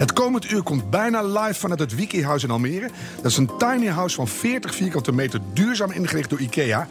[0.00, 2.90] Het komend uur komt bijna live vanuit het Wikihouse in Almere.
[3.16, 6.88] Dat is een tiny house van 40 vierkante meter duurzaam ingericht door IKEA.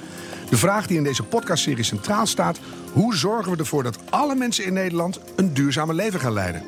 [0.49, 2.59] De vraag die in deze podcastserie centraal staat...
[2.93, 6.63] hoe zorgen we ervoor dat alle mensen in Nederland een duurzame leven gaan leiden?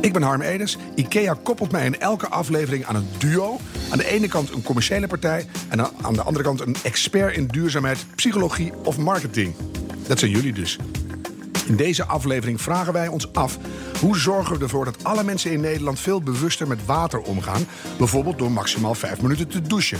[0.00, 0.76] Ik ben Harm Edens.
[0.94, 3.58] IKEA koppelt mij in elke aflevering aan een duo.
[3.90, 5.46] Aan de ene kant een commerciële partij...
[5.68, 9.54] en aan de andere kant een expert in duurzaamheid, psychologie of marketing.
[10.06, 10.78] Dat zijn jullie dus.
[11.66, 13.58] In deze aflevering vragen wij ons af...
[14.00, 17.66] hoe zorgen we ervoor dat alle mensen in Nederland veel bewuster met water omgaan?
[17.98, 19.98] Bijvoorbeeld door maximaal vijf minuten te douchen.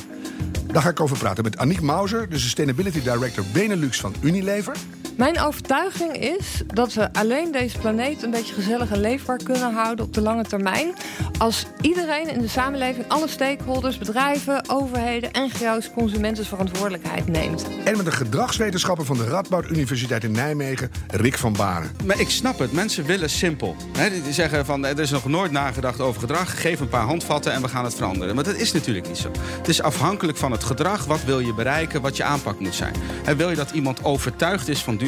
[0.67, 4.77] Daar ga ik over praten met Aniek Mauser, de Sustainability Director Benelux van Unilever.
[5.17, 10.05] Mijn overtuiging is dat we alleen deze planeet een beetje gezellig en leefbaar kunnen houden
[10.05, 10.95] op de lange termijn.
[11.39, 17.67] Als iedereen in de samenleving, alle stakeholders, bedrijven, overheden, NGO's, consumenten verantwoordelijkheid neemt.
[17.85, 21.91] En met de gedragswetenschapper van de Radboud Universiteit in Nijmegen, Rick van Baren.
[22.05, 23.77] Maar ik snap het, mensen willen simpel.
[24.25, 27.63] die zeggen van er is nog nooit nagedacht over gedrag, geef een paar handvatten en
[27.63, 28.35] we gaan het veranderen.
[28.35, 29.31] Maar dat is natuurlijk niet zo.
[29.57, 32.95] Het is afhankelijk van het gedrag, wat wil je bereiken, wat je aanpak moet zijn.
[33.25, 35.05] En wil je dat iemand overtuigd is van duurzaamheid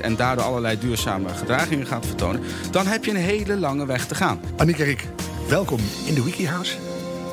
[0.00, 4.14] en daardoor allerlei duurzame gedragingen gaat vertonen, dan heb je een hele lange weg te
[4.14, 4.40] gaan.
[4.56, 5.06] Annika Rick,
[5.48, 6.76] welkom in de Wikihouse.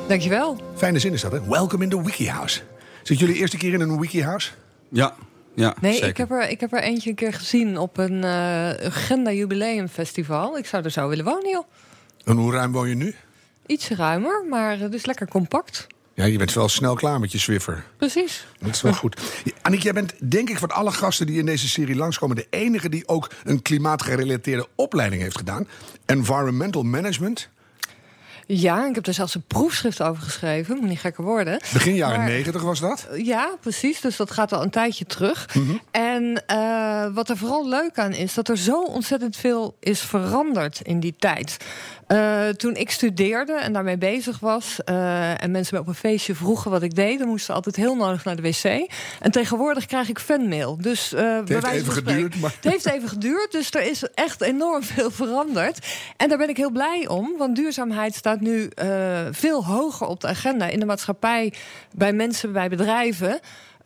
[0.08, 0.62] Dankjewel.
[0.76, 1.48] Fijne zin is dat, hè?
[1.48, 2.62] Welkom in de Wikihouse.
[3.04, 4.52] Zit jullie eerste keer in een Wikihouse?
[4.90, 5.16] Ja,
[5.56, 6.08] ja, nee, zeker.
[6.08, 9.88] ik heb, er, ik heb er eentje een keer gezien op een uh, Agenda Jubileum
[9.88, 10.58] Festival.
[10.58, 11.66] Ik zou er zo willen wonen, joh.
[12.26, 13.16] En hoe ruim woon je nu?
[13.66, 15.88] Iets ruimer, maar het is lekker compact.
[16.18, 17.84] Ja, je bent wel snel klaar met je Swiffer.
[17.98, 18.48] Precies.
[18.60, 19.22] Dat is wel goed.
[19.62, 22.36] Annick, jij bent denk ik van alle gasten die in deze serie langskomen...
[22.36, 25.68] de enige die ook een klimaatgerelateerde opleiding heeft gedaan.
[26.06, 27.50] Environmental Management.
[28.50, 30.78] Ja, ik heb er zelfs een proefschrift over geschreven.
[30.78, 31.60] Moet niet gekker worden.
[31.74, 33.08] Begin jaren negentig was dat?
[33.16, 34.02] Ja, precies.
[34.02, 35.56] Dus dat gaat al een tijdje terug.
[35.56, 35.82] Mm -hmm.
[35.92, 40.82] En uh, wat er vooral leuk aan is, dat er zo ontzettend veel is veranderd
[40.82, 41.58] in die tijd.
[42.08, 44.78] Uh, toen ik studeerde en daarmee bezig was...
[44.90, 47.20] Uh, en mensen me op een feestje vroegen wat ik deed...
[47.20, 48.92] dan moesten altijd heel nodig naar de wc.
[49.20, 50.78] En tegenwoordig krijg ik fanmail.
[50.82, 52.40] Dus, uh, het heeft even geduurd.
[52.40, 52.56] Maar...
[52.62, 55.88] Het heeft even geduurd, dus er is echt enorm veel veranderd.
[56.18, 58.70] En daar ben ik heel blij om, want duurzaamheid staat nu
[59.32, 60.68] veel hoger op de agenda...
[60.68, 61.54] in de maatschappij,
[61.96, 63.40] bij mensen, bij bedrijven...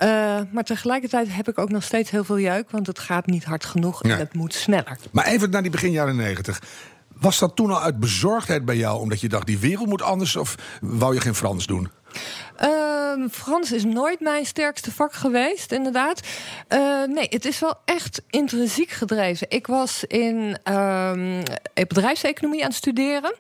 [0.04, 3.44] Uh, maar tegelijkertijd heb ik ook nog steeds heel veel jeuk, want het gaat niet
[3.44, 4.98] hard genoeg en het moet sneller.
[5.12, 6.62] Maar even naar die begin jaren negentig.
[7.14, 10.36] Was dat toen al uit bezorgdheid bij jou, omdat je dacht die wereld moet anders,
[10.36, 11.90] of wou je geen Frans doen?
[12.64, 16.22] Uh, Frans is nooit mijn sterkste vak geweest, inderdaad.
[16.70, 19.50] Uh, nee, het is wel echt intrinsiek gedreven.
[19.50, 21.40] Ik was in uh,
[21.74, 23.36] bedrijfseconomie aan het studeren.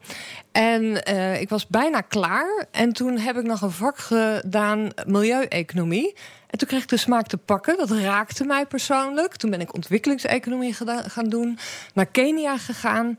[0.52, 2.66] En uh, ik was bijna klaar.
[2.72, 6.16] En toen heb ik nog een vak gedaan, milieueconomie.
[6.48, 7.78] En toen kreeg ik de smaak te pakken.
[7.78, 9.36] Dat raakte mij persoonlijk.
[9.36, 10.76] Toen ben ik ontwikkelingseconomie
[11.08, 11.58] gaan doen.
[11.94, 13.18] Naar Kenia gegaan.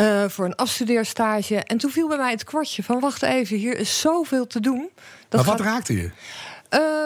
[0.00, 1.56] Uh, voor een afstudeerstage.
[1.56, 3.00] En toen viel bij mij het kwartje van...
[3.00, 4.90] wacht even, hier is zoveel te doen.
[5.28, 5.72] Dat maar wat gaat...
[5.72, 6.10] raakte je?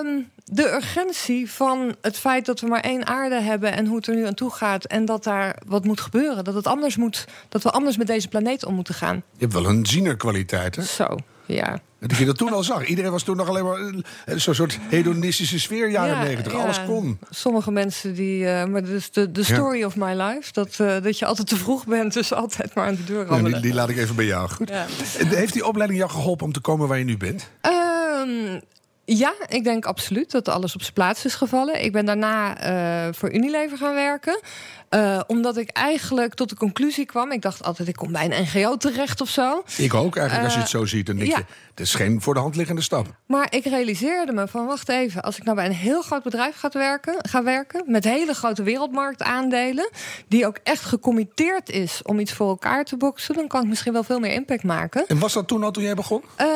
[0.04, 3.72] Um, de urgentie van het feit dat we maar één aarde hebben...
[3.72, 4.84] en hoe het er nu aan toe gaat.
[4.84, 6.44] En dat daar wat moet gebeuren.
[6.44, 9.16] Dat, het anders moet, dat we anders met deze planeet om moeten gaan.
[9.16, 10.82] Je hebt wel een zienerkwaliteit, hè?
[10.82, 11.16] Zo,
[11.47, 11.80] ja.
[12.06, 12.86] Dat je dat toen al zag.
[12.86, 13.92] Iedereen was toen nog alleen maar
[14.38, 16.52] zo'n soort hedonistische sfeer, jaren negentig.
[16.52, 17.18] Ja, Alles kon.
[17.30, 18.44] Sommige mensen die.
[18.44, 19.86] Uh, maar dus de, de story ja.
[19.86, 20.52] of my life.
[20.52, 23.52] Dat, uh, dat je altijd te vroeg bent, dus altijd maar aan de deur rammelen.
[23.52, 24.48] die, die, laat ik even bij jou.
[24.48, 24.70] Goed.
[25.16, 27.50] Heeft die opleiding jou geholpen om te komen waar je nu bent?
[27.62, 28.60] Um,
[29.04, 31.84] ja, ik denk absoluut dat alles op zijn plaats is gevallen.
[31.84, 32.64] Ik ben daarna
[33.06, 34.41] uh, voor Unilever gaan werken.
[34.94, 37.32] Uh, omdat ik eigenlijk tot de conclusie kwam.
[37.32, 39.62] Ik dacht altijd, ik kom bij een NGO terecht of zo.
[39.76, 41.06] Ik ook eigenlijk, uh, als je het zo ziet.
[41.06, 41.36] Dan denk ja.
[41.38, 43.06] je, het is geen voor de hand liggende stap.
[43.26, 45.22] Maar ik realiseerde me van, wacht even.
[45.22, 47.84] Als ik nou bij een heel groot bedrijf ga werken, ga werken...
[47.86, 49.91] met hele grote wereldmarktaandelen...
[50.28, 53.34] die ook echt gecommitteerd is om iets voor elkaar te boksen...
[53.34, 55.06] dan kan ik misschien wel veel meer impact maken.
[55.06, 56.22] En was dat toen al toen jij begon?
[56.41, 56.47] Uh,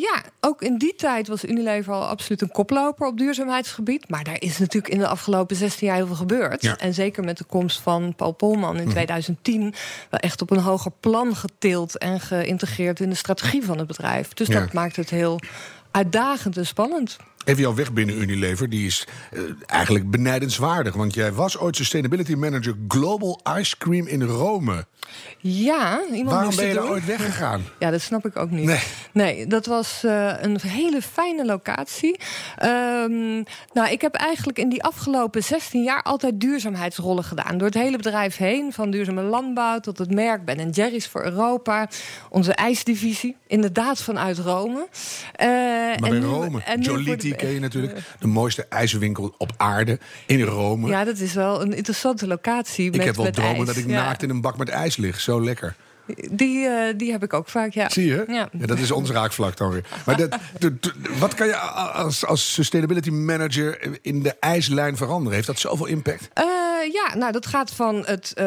[0.00, 4.08] ja, ook in die tijd was Unilever al absoluut een koploper op duurzaamheidsgebied.
[4.08, 6.62] Maar daar is natuurlijk in de afgelopen 16 jaar heel veel gebeurd.
[6.62, 6.78] Ja.
[6.78, 9.74] En zeker met de komst van Paul Polman in 2010...
[10.10, 14.32] wel echt op een hoger plan getild en geïntegreerd in de strategie van het bedrijf.
[14.34, 14.60] Dus Ja.
[14.60, 15.40] dat maakt het heel
[15.90, 17.16] uitdagend en spannend.
[17.44, 20.94] Even jouw weg binnen Unilever, die is eh, eigenlijk benijdenswaardig.
[20.94, 24.84] Want jij was ooit Sustainability Manager Global Ice Cream in Rome.
[25.38, 27.64] Ja, iemand Waarom ben je daar ooit weggegaan?
[27.78, 28.64] Ja, dat snap ik ook niet.
[28.64, 28.80] Nee.
[29.12, 32.20] Nee, dat was eh, een hele fijne locatie.
[32.56, 33.34] Ehm,
[33.72, 37.58] nou, ik heb eigenlijk in die afgelopen 16 jaar altijd duurzaamheidsrollen gedaan.
[37.58, 41.88] Door het hele bedrijf heen, van duurzame landbouw tot het merk Ben Jerry's voor Europa.
[42.28, 44.86] Onze ijsdivisie, inderdaad vanuit Rome.
[45.32, 46.62] Eh, Maar en nu- Rome.
[46.80, 47.98] Joliti ken je natuurlijk.
[48.20, 50.88] De mooiste ijzerwinkel op aarde in Rome.
[50.88, 52.86] Ja, dat is wel een interessante locatie.
[52.86, 53.66] ik met, heb wel met dromen ijs.
[53.66, 54.04] dat ik Ja.
[54.04, 55.20] naakt in een bak met ijs lig.
[55.20, 55.74] Zo lekker.
[56.30, 57.88] Die, uh, die heb ik ook vaak, ja.
[57.88, 58.24] Zie je?
[58.28, 58.48] Ja.
[58.58, 59.84] ja dat is ons raakvlak dan weer.
[60.06, 60.38] Maar dat,
[61.18, 65.32] wat kan je als, als sustainability manager in de ijslijn veranderen?
[65.34, 66.28] Heeft dat zoveel impact?
[66.38, 66.44] Uh,
[66.92, 68.44] ja, nou dat gaat van het, uh,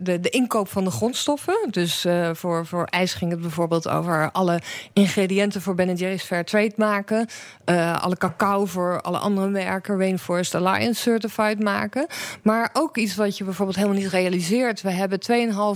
[0.00, 1.68] de, de inkoop van de grondstoffen.
[1.70, 4.60] Dus voor, voor ijs ging het bijvoorbeeld over alle
[4.92, 7.28] ingrediënten voor Ben Jerry's Fair Trade maken.
[8.00, 12.06] alle cacao voor alle andere merken, Rainforest Alliance Certified maken.
[12.42, 14.82] Maar ook iets wat je bijvoorbeeld helemaal niet realiseert.
[14.82, 15.18] We hebben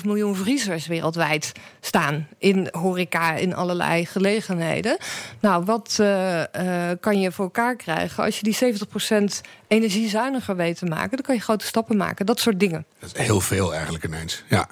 [0.01, 4.97] 2,5 miljoen vriezers wereldwijd staan in horeca, in allerlei gelegenheden.
[5.41, 5.95] Nou, wat
[7.01, 8.75] kan je voor elkaar krijgen als je die
[9.41, 11.11] 70% energiezuiniger weet te maken?
[11.11, 12.27] Dan kan je grote stappen maken.
[12.27, 12.85] Dat soort dingen.
[12.99, 14.45] Dat is heel veel eigenlijk ineens.
[14.49, 14.69] Ja.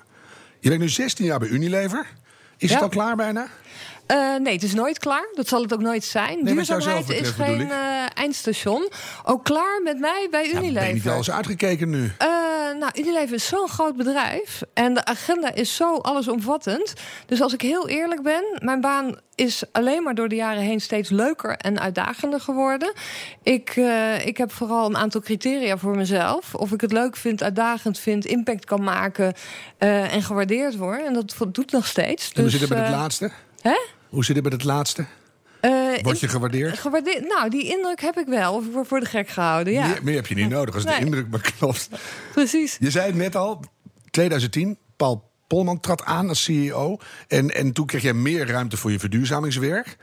[0.61, 2.07] Je bent nu 16 jaar bij Unilever.
[2.57, 2.75] Is ja.
[2.75, 3.47] het al klaar bijna?
[4.11, 5.29] Uh, nee, het is nooit klaar.
[5.35, 6.45] Dat zal het ook nooit zijn.
[6.45, 8.89] Nee, Duurzaamheid is geen uh, eindstation.
[9.25, 10.73] Ook klaar met mij bij Unilever.
[10.73, 12.03] Ja, ben je niet al eens uitgekeken nu?
[12.03, 12.29] Uh,
[12.79, 14.63] nou, Unilever is zo'n groot bedrijf.
[14.75, 16.93] En de agenda is zo allesomvattend.
[17.27, 20.81] Dus als ik heel eerlijk ben, mijn baan is alleen maar door de jaren heen
[20.81, 22.93] steeds leuker en uitdagender geworden.
[23.43, 26.55] Ik, uh, ik heb vooral een aantal criteria voor mezelf.
[26.55, 29.35] Of ik het leuk vind, uitdagend vind, impact kan maken
[29.79, 31.05] uh, en gewaardeerd word.
[31.05, 32.27] En dat doet nog steeds.
[32.27, 33.31] En we dus, zitten bij het laatste?
[33.61, 33.77] Hè?
[34.17, 35.05] Hoe zit het met het laatste?
[35.63, 36.79] Uh, Word je gewaardeerd?
[36.79, 37.29] gewaardeerd?
[37.29, 38.55] Nou, die indruk heb ik wel.
[38.55, 39.87] Of ik word voor de gek gehouden, ja.
[39.87, 40.99] Meer, meer heb je niet nodig als nee.
[40.99, 41.89] de indruk maar klopt.
[42.33, 42.77] Precies.
[42.81, 43.61] Je zei het net al,
[44.11, 46.99] 2010, Paul Polman trad aan als CEO.
[47.29, 49.97] En, en toen kreeg jij meer ruimte voor je verduurzamingswerk.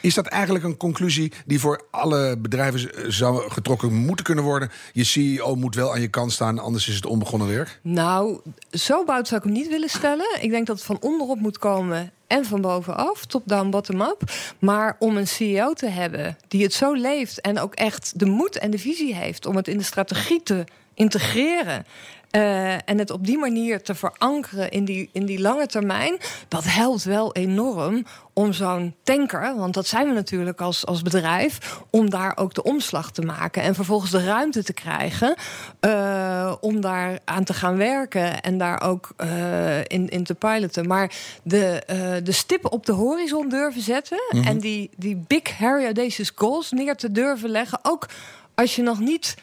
[0.00, 4.70] Is dat eigenlijk een conclusie die voor alle bedrijven zou getrokken moeten kunnen worden?
[4.92, 7.80] Je CEO moet wel aan je kant staan, anders is het onbegonnen werk?
[7.82, 8.40] Nou,
[8.70, 10.38] zo bout zou ik hem niet willen stellen.
[10.40, 14.22] Ik denk dat het van onderop moet komen en van bovenaf, top-down, bottom-up.
[14.58, 18.58] Maar om een CEO te hebben die het zo leeft en ook echt de moed
[18.58, 21.86] en de visie heeft om het in de strategie te integreren.
[22.36, 26.18] Uh, en het op die manier te verankeren in die, in die lange termijn,
[26.48, 31.80] dat helpt wel enorm om zo'n tanker, want dat zijn we natuurlijk als, als bedrijf,
[31.90, 35.34] om daar ook de omslag te maken en vervolgens de ruimte te krijgen
[35.80, 40.86] uh, om daar aan te gaan werken en daar ook uh, in, in te piloten.
[40.86, 41.12] Maar
[41.42, 41.82] de,
[42.24, 44.48] de stippen op de horizon durven zetten mm -hmm.
[44.48, 48.06] en die, die big, hairy, audacious goals neer te durven leggen, ook
[48.54, 49.36] als je nog niet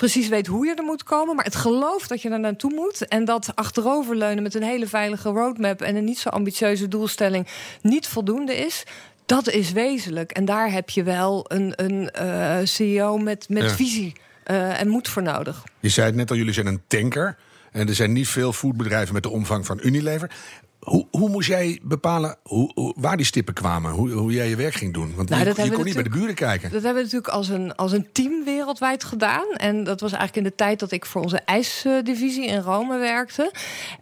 [0.00, 3.08] precies weet hoe je er moet komen, maar het geloof dat je er naartoe moet
[3.08, 7.46] en dat achteroverleunen met een hele veilige roadmap en een niet zo ambitieuze doelstelling
[7.82, 8.84] niet voldoende is.
[9.26, 10.30] Dat is wezenlijk.
[10.30, 13.68] En daar heb je wel een, een uh, CEO met, met ja.
[13.68, 14.12] visie
[14.46, 15.64] uh, en moed voor nodig.
[15.80, 17.36] Je zei het net al, jullie zijn een tanker.
[17.72, 20.30] En er zijn niet veel foodbedrijven met de omvang van Unilever.
[20.80, 23.90] Hoe, hoe moest jij bepalen hoe, hoe, waar die stippen kwamen?
[23.90, 25.14] Hoe, hoe jij je werk ging doen?
[25.16, 26.70] Want nou, je, je kon niet bij de buren kijken.
[26.70, 29.46] Dat hebben we natuurlijk als een, als een team wereldwijd gedaan.
[29.56, 33.52] En dat was eigenlijk in de tijd dat ik voor onze ijsdivisie in Rome werkte.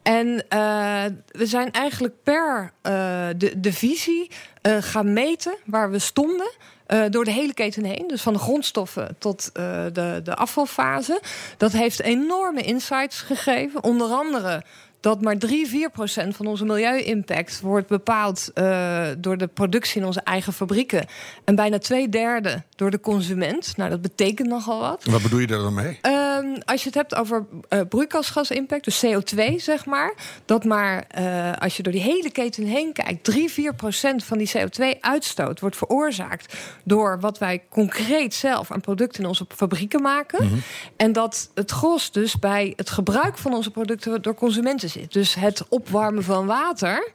[0.02, 2.92] En uh, we zijn eigenlijk per uh,
[3.36, 4.30] de, de visie
[4.62, 6.50] uh, gaan meten waar we stonden.
[6.88, 8.04] Uh, door de hele keten heen.
[8.06, 11.20] Dus van de grondstoffen tot uh, de, de afvalfase.
[11.56, 13.82] Dat heeft enorme insights gegeven.
[13.82, 14.62] Onder andere
[15.00, 20.06] dat maar 3, 4 procent van onze milieu-impact wordt bepaald uh, door de productie in
[20.06, 21.06] onze eigen fabrieken.
[21.44, 23.76] En bijna twee derde door de consument.
[23.76, 25.04] Nou, dat betekent nogal wat.
[25.04, 25.98] Wat bedoel je daar dan mee?
[26.02, 30.14] Uh, als je het hebt over uh, broeikasgasimpact, dus CO2 zeg maar.
[30.44, 34.38] Dat maar uh, als je door die hele keten heen kijkt, 3, 4 procent van
[34.38, 40.44] die CO2-uitstoot wordt veroorzaakt door wat wij concreet zelf aan producten in onze fabrieken maken.
[40.44, 40.62] Mm -hmm.
[40.96, 45.68] En dat het gros dus bij het gebruik van onze producten door consumenten Dus het
[45.68, 47.12] opwarmen van water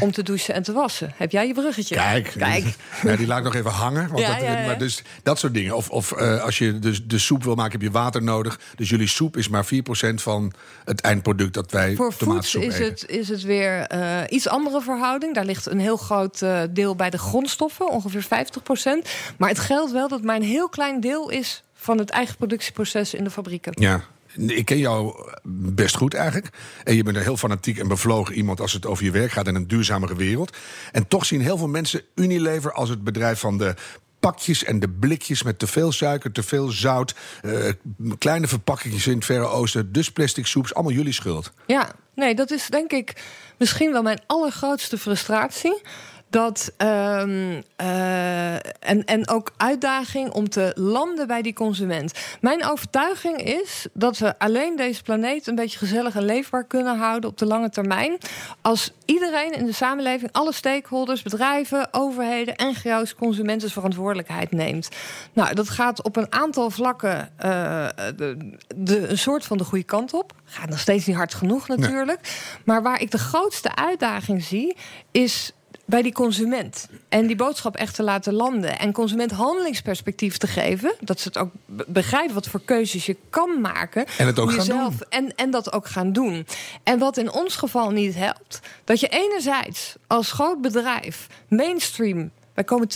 [0.00, 1.12] om te douchen en te wassen.
[1.16, 1.94] Heb jij je bruggetje?
[1.94, 2.64] Kijk, Kijk.
[3.18, 4.08] Die laat ik nog even hangen.
[4.08, 4.66] Want Ja, dat, ja, ja.
[4.66, 5.76] Maar dus, dat soort dingen.
[5.76, 8.60] Of, of uh, als je dus de soep wil maken, heb je water nodig.
[8.76, 9.68] Dus jullie soep is maar 4%
[10.14, 10.52] van
[10.84, 12.84] het eindproduct dat wij Voor tomatensoep is eten.
[12.84, 15.34] het, is het weer uh, iets andere verhouding.
[15.34, 18.28] Daar ligt een heel groot uh, deel bij de grondstoffen, ongeveer 50%.
[19.36, 23.14] Maar het geldt wel dat maar een heel klein deel is van het eigen productieproces
[23.14, 23.72] in de fabrieken.
[23.80, 24.04] Ja,
[24.36, 25.14] ik ken jou
[25.74, 26.48] best goed eigenlijk.
[26.84, 29.46] En je bent een heel fanatiek en bevlogen iemand als het over je werk gaat
[29.46, 30.56] in een duurzamere wereld.
[30.92, 33.74] En toch zien heel veel mensen Unilever als het bedrijf van de
[34.20, 37.72] pakjes en de blikjes met te veel suiker, te veel zout, uh,
[38.18, 41.52] kleine verpakkingen in het Verre Oosten, dus plastic soeps, allemaal jullie schuld.
[41.66, 43.22] Ja, nee, dat is denk ik
[43.58, 45.82] misschien wel mijn allergrootste frustratie
[46.34, 46.72] dat.
[46.76, 52.12] ehm, eh, en, en ook uitdaging om te landen bij die consument.
[52.40, 57.30] Mijn overtuiging is dat we alleen deze planeet een beetje gezellig en leefbaar kunnen houden
[57.30, 58.18] op de lange termijn.
[58.60, 64.88] Als iedereen in de samenleving, alle stakeholders, bedrijven, overheden, NGO's, consumenten verantwoordelijkheid neemt.
[65.32, 69.84] Nou, dat gaat op een aantal vlakken eh, de, de, een soort van de goede
[69.84, 70.32] kant op.
[70.44, 72.20] Gaat nog steeds niet hard genoeg natuurlijk.
[72.64, 74.76] Maar waar ik de grootste uitdaging zie,
[75.10, 75.52] is
[75.84, 76.88] bij die consument.
[77.08, 78.78] En die boodschap echt te laten landen.
[78.78, 80.94] En consument handelingsperspectief te geven.
[81.00, 84.06] Dat ze het ook be- begrijpen wat voor keuzes je kan maken.
[84.18, 84.98] En het ook gaan doen.
[85.08, 86.46] En, en dat ook gaan doen.
[86.82, 88.60] En wat in ons geval niet helpt.
[88.84, 92.30] Dat je enerzijds als groot bedrijf mainstream.
[92.54, 92.88] Wij komen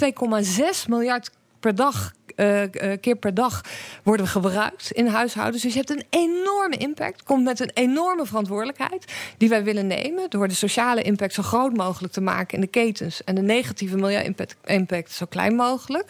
[0.45, 1.31] 2,6 miljard
[1.61, 2.17] per dag.
[2.39, 3.61] eh, eh, keer per dag
[4.03, 5.63] worden we gebruikt in huishoudens.
[5.63, 7.23] Dus je hebt een enorme impact.
[7.23, 10.31] Komt met een enorme verantwoordelijkheid die wij willen nemen.
[10.31, 13.25] Door de sociale impact zo groot mogelijk te maken in de ketens.
[13.25, 16.09] En de negatieve milieu-impact impact zo klein mogelijk.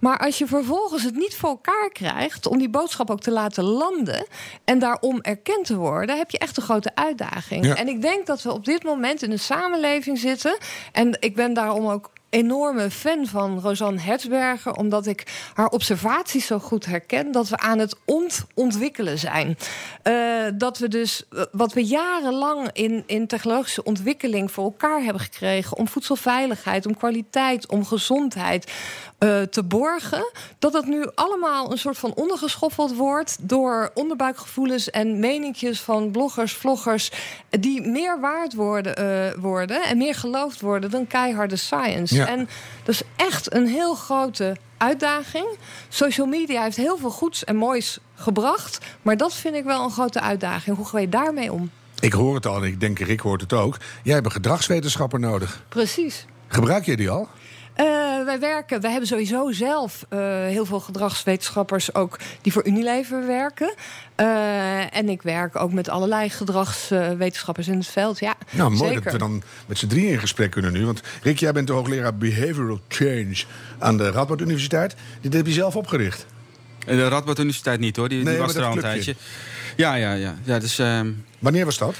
[0.00, 3.64] Maar als je vervolgens het niet voor elkaar krijgt om die boodschap ook te laten
[3.64, 4.26] landen.
[4.64, 7.64] en daarom erkend te worden, heb je echt een grote uitdaging.
[7.64, 7.76] Ja.
[7.76, 10.56] En ik denk dat we op dit moment in een samenleving zitten.
[10.92, 16.58] En ik ben daarom ook enorme fan van Rosanne Hertzberger, omdat ik haar observaties zo
[16.58, 19.58] goed herken dat we aan het ont ontwikkelen zijn.
[20.02, 20.14] Eh,
[20.54, 25.76] dat we dus eh, wat we jarenlang in, in technologische ontwikkeling voor elkaar hebben gekregen
[25.76, 28.72] om voedselveiligheid, om kwaliteit, om gezondheid
[29.18, 35.18] eh, te borgen, dat dat nu allemaal een soort van ondergeschoffeld wordt door onderbuikgevoelens en
[35.18, 37.10] meninkjes van bloggers, vloggers,
[37.50, 42.14] die meer waard worden, eh, worden en meer geloofd worden dan keiharde science.
[42.14, 42.26] Ja.
[42.26, 42.48] En
[42.84, 45.46] dat is echt een heel grote uitdaging.
[45.88, 49.90] Social media heeft heel veel goeds en moois gebracht, maar dat vind ik wel een
[49.90, 50.76] grote uitdaging.
[50.76, 51.70] Hoe ga je daarmee om?
[52.00, 53.76] Ik hoor het al en ik denk Rick hoort het ook.
[54.02, 55.64] Jij hebt een gedragswetenschapper nodig.
[55.68, 56.26] Precies.
[56.46, 57.28] Gebruik je die al?
[57.76, 63.26] Eh, wij werken, wij hebben sowieso zelf eh, heel veel gedragswetenschappers ook die voor Unilever
[63.26, 63.74] werken.
[64.14, 68.18] Eh, en ik werk ook met allerlei gedragswetenschappers in het veld.
[68.18, 69.02] Ja, Nou, mooi zeker.
[69.02, 70.84] dat we dan met z'n drieën in gesprek kunnen nu.
[70.84, 73.44] Want Rick, jij bent de hoogleraar Behavioral Change
[73.78, 74.94] aan de Radboud Universiteit.
[75.20, 76.26] Dit heb je zelf opgericht.
[76.86, 79.14] En De Radboud Universiteit niet hoor, die, Nee, die was er al een tijdje.
[79.76, 80.34] Ja, ja, ja.
[80.44, 81.94] ja dus, ehm, Wanneer was dat?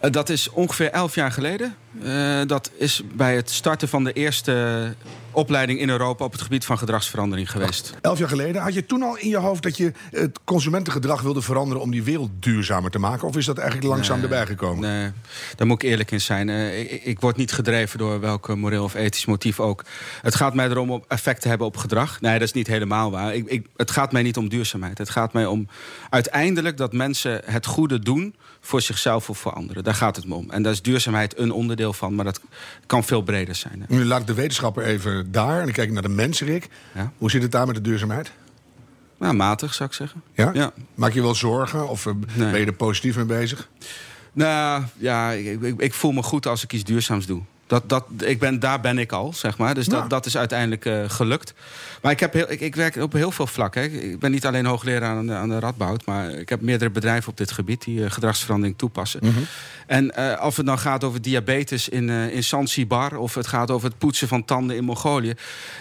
[0.00, 1.74] dat is ongeveer elf jaar geleden.
[2.02, 4.94] Eh, dat is bij het starten van de eerste
[5.30, 7.94] opleiding in Europa op het gebied van gedragsverandering geweest.
[8.00, 8.62] Elf jaar geleden.
[8.62, 12.02] Had je toen al in je hoofd dat je het consumentengedrag wilde veranderen om die
[12.02, 13.28] wereld duurzamer te maken?
[13.28, 14.80] Of is dat eigenlijk langzaam Nee, erbij gekomen?
[14.90, 15.10] Nee,
[15.56, 16.48] daar moet ik eerlijk in zijn.
[16.48, 19.84] Eh, ik, ik word niet gedreven door welk moreel of ethisch motief ook.
[20.22, 22.20] Het gaat mij erom om effect te hebben op gedrag.
[22.20, 23.34] Nee, dat is niet helemaal waar.
[23.34, 24.98] Ik, ik, het gaat mij niet om duurzaamheid.
[24.98, 25.68] Het gaat mij om
[26.10, 29.84] uiteindelijk dat mensen het goede doen voor zichzelf of voor anderen.
[29.84, 30.50] Daar gaat het me om.
[30.50, 32.40] En daar is duurzaamheid een onderdeel van, maar dat
[32.86, 33.84] kan veel breder zijn.
[33.88, 36.68] Nu laat ik de wetenschapper even daar en dan kijk ik naar de mensen, Rick.
[36.94, 37.12] Ja.
[37.18, 38.32] Hoe zit het daar met de duurzaamheid?
[39.18, 40.22] Nou, matig zou ik zeggen.
[40.34, 40.50] Ja?
[40.52, 40.72] Ja.
[40.94, 42.50] Maak je wel zorgen of eh, Nee.
[42.50, 43.68] ben je er positief mee bezig?
[44.32, 47.42] Nou ja, ik, ik, ik voel me goed als ik iets duurzaams doe.
[47.68, 49.74] Dat, dat, ik ben, daar ben ik al, zeg maar.
[49.74, 49.92] Dus Ja.
[49.92, 51.54] dat, dat is uiteindelijk eh, gelukt.
[52.02, 54.10] Maar ik, heb heel, ik, ik werk op heel veel vlakken.
[54.10, 56.04] Ik ben niet alleen hoogleraar aan de, aan de Radboud...
[56.04, 57.84] maar ik heb meerdere bedrijven op dit gebied...
[57.84, 59.20] die eh, gedragsverandering toepassen.
[59.22, 59.38] Mhm.
[59.86, 63.16] En eh, of het dan gaat over diabetes in, in Zanzibar...
[63.16, 65.34] of het gaat over het poetsen van tanden in Mongolië...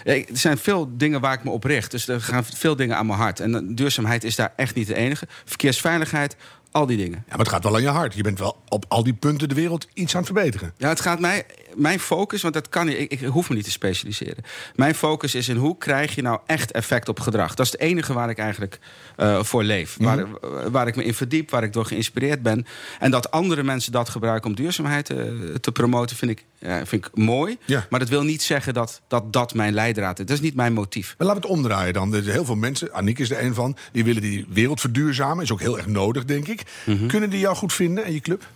[0.04, 1.92] er zijn veel dingen waar ik me op richt.
[1.92, 3.40] Dus er gaan veel dingen aan mijn hart.
[3.40, 5.28] En duurzaamheid is daar echt niet de enige.
[5.46, 6.36] Verkeersveiligheid,
[6.72, 7.24] al die dingen.
[7.26, 8.14] Ja, maar het gaat wel aan je hart.
[8.14, 10.74] Je bent wel op al die punten de wereld iets aan het verbeteren.
[10.78, 11.46] Ja, het gaat mij.
[11.78, 13.00] Mijn focus, want dat kan niet.
[13.00, 14.44] Ik, ik hoef me niet te specialiseren.
[14.76, 17.56] Mijn focus is in hoe krijg je nou echt effect op gedrag.
[17.56, 18.80] Dat is het enige waar ik eigenlijk
[19.16, 19.96] eh, voor leef.
[20.00, 20.26] waar,
[20.72, 22.66] waar ik me in verdiep, waar ik door geïnspireerd ben.
[23.00, 25.18] En dat andere mensen dat gebruiken om duurzaamheid eh,
[25.62, 27.58] te promoten, vind ik, ja, vind ik mooi.
[27.66, 27.86] Ja.
[27.90, 30.26] Maar dat wil niet zeggen dat, dat dat mijn leidraad is.
[30.26, 31.16] Dat is niet mijn motief.
[31.18, 32.14] Maar laten we het omdraaien dan.
[32.14, 35.44] Er zijn heel veel mensen, Aniek is er een van, die willen die wereld verduurzamen.
[35.44, 36.62] Is ook heel erg nodig, denk ik.
[36.86, 37.08] Mhm.
[37.08, 38.48] Kunnen die jou goed vinden en je club?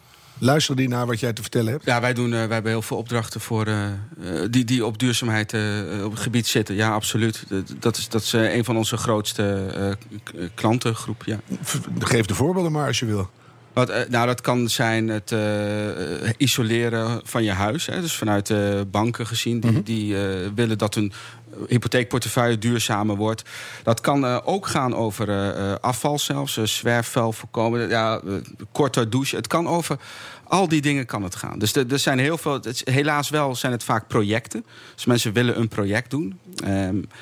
[0.43, 1.85] Luisteren die naar wat jij te vertellen hebt?
[1.85, 3.93] Ja, wij, doen, eh, wij hebben heel veel opdrachten voor, eh, eh,
[4.49, 5.53] die, die op duurzaamheid
[6.03, 6.75] op het gebied zitten.
[6.75, 7.43] Ja, absoluut.
[7.79, 9.97] Dat- is, dat is een van onze grootste
[10.53, 11.23] klantengroep.
[11.25, 11.39] Ja.
[11.99, 13.29] Geef de voorbeelden maar als je wil.
[13.73, 17.85] Wat, eh, nou, dat kan zijn het eh, isoleren van je huis.
[17.85, 18.01] Hè.
[18.01, 21.13] Dus vanuit eh, banken gezien, die, die eh, willen dat hun
[21.67, 23.43] hypotheekportefeuille duurzamer wordt.
[23.83, 28.21] Dat kan ook gaan over afval zelfs, zwerfvuil voorkomen, ja,
[28.71, 29.37] korter douchen.
[29.37, 29.97] Het kan over
[30.43, 31.59] al die dingen kan het gaan.
[31.59, 32.53] Dus er zijn heel veel.
[32.53, 34.65] Het helaas wel zijn het vaak projecten.
[34.95, 36.39] Dus mensen willen een project doen.
[36.63, 36.73] Ehm,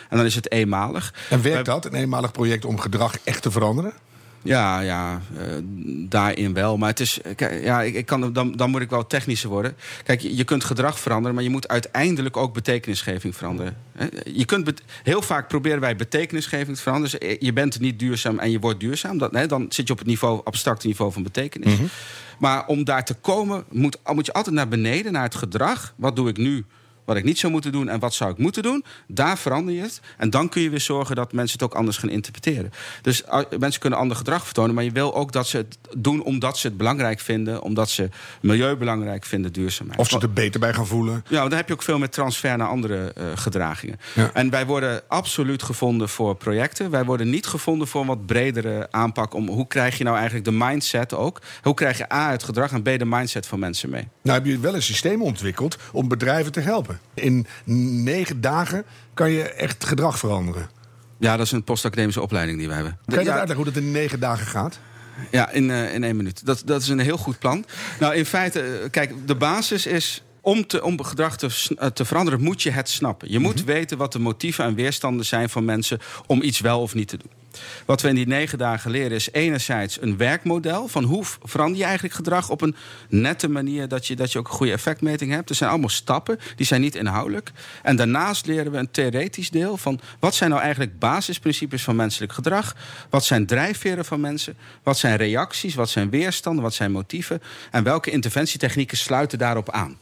[0.10, 1.13] en dan is het eenmalig.
[1.29, 3.94] En werkt dat, een eenmalig project om gedrag echt te veranderen?
[4.43, 5.41] Ja, ja uh,
[6.10, 6.77] daarin wel.
[6.77, 7.19] Maar het is,
[7.62, 9.75] ja, ik, ik kan, dan, dan moet ik wel technischer worden.
[10.03, 13.77] Kijk, je, je, kunt gedrag veranderen, maar je moet uiteindelijk ook betekenisgeving veranderen.
[14.25, 17.19] Je kunt heel vaak proberen wij betekenisgeving te veranderen.
[17.19, 19.17] Dus je bent niet duurzaam en je wordt duurzaam.
[19.17, 21.74] Dat, hè, dan zit je op het niveau, abstracte niveau van betekenis.
[21.74, 21.86] Mhm.
[22.38, 25.93] Maar om daar te komen, moet, moet je altijd naar beneden, naar het gedrag.
[25.96, 26.65] Wat doe ik nu?
[27.10, 28.84] Wat ik niet zou moeten doen en wat zou ik moeten doen.
[29.08, 30.01] Daar verander je het.
[30.18, 32.72] En dan kun je weer zorgen dat mensen het ook anders gaan interpreteren.
[33.01, 36.24] Dus uh, mensen kunnen ander gedrag vertonen, maar je wil ook dat ze het doen
[36.24, 38.10] omdat ze het belangrijk vinden, omdat ze
[38.42, 40.00] milieu belangrijk vinden, duurzaamheid.
[40.00, 41.25] Of ze er beter bij gaan voelen.
[41.28, 44.00] Ja, dan heb je ook veel met transfer naar andere uh, gedragingen.
[44.13, 44.30] Ja.
[44.34, 46.89] En wij worden absoluut gevonden voor projecten.
[46.89, 50.46] Wij worden niet gevonden voor een wat bredere aanpak om hoe krijg je nou eigenlijk
[50.46, 51.42] de mindset ook.
[51.62, 54.08] Hoe krijg je A het gedrag en B de mindset van mensen mee?
[54.22, 56.99] Nou heb je wel een systeem ontwikkeld om bedrijven te helpen.
[57.13, 57.48] In
[58.03, 60.70] negen dagen kan je echt gedrag veranderen.
[61.18, 62.98] Ja, dat is een postacademische opleiding die we hebben.
[63.06, 64.79] Kan je dat uitleggen hoe dat in negen dagen gaat?
[65.32, 66.46] Ja, in, uh, in één minuut.
[66.46, 67.65] Dat, dat is een heel goed plan.
[68.00, 72.06] Nou, in feite, eh, kijk, de basis is om, te, om gedrag te, eh, te,
[72.06, 73.32] veranderen, moet je het snappen.
[73.32, 73.65] Je moet mhm.
[73.65, 77.18] weten wat de motieven en weerstanden zijn van mensen om iets wel of niet te
[77.18, 77.32] doen.
[77.86, 81.84] Wat we in die negen dagen leren is enerzijds een werkmodel van hoe verander je
[81.84, 82.75] eigenlijk gedrag op een
[83.10, 85.50] nette manier dat je, dat je ook een goede effectmeting hebt.
[85.50, 87.51] Er zijn allemaal stappen, die zijn niet inhoudelijk.
[87.84, 92.34] En daarnaast leren we een theoretisch deel van wat zijn nou eigenlijk basisprincipes van menselijk
[92.34, 92.75] gedrag?
[93.10, 94.58] Wat zijn drijfveren van mensen?
[94.84, 95.75] Wat zijn reacties?
[95.75, 96.63] Wat zijn weerstanden?
[96.63, 97.41] Wat zijn motieven?
[97.72, 99.98] En welke interventietechnieken sluiten daarop aan?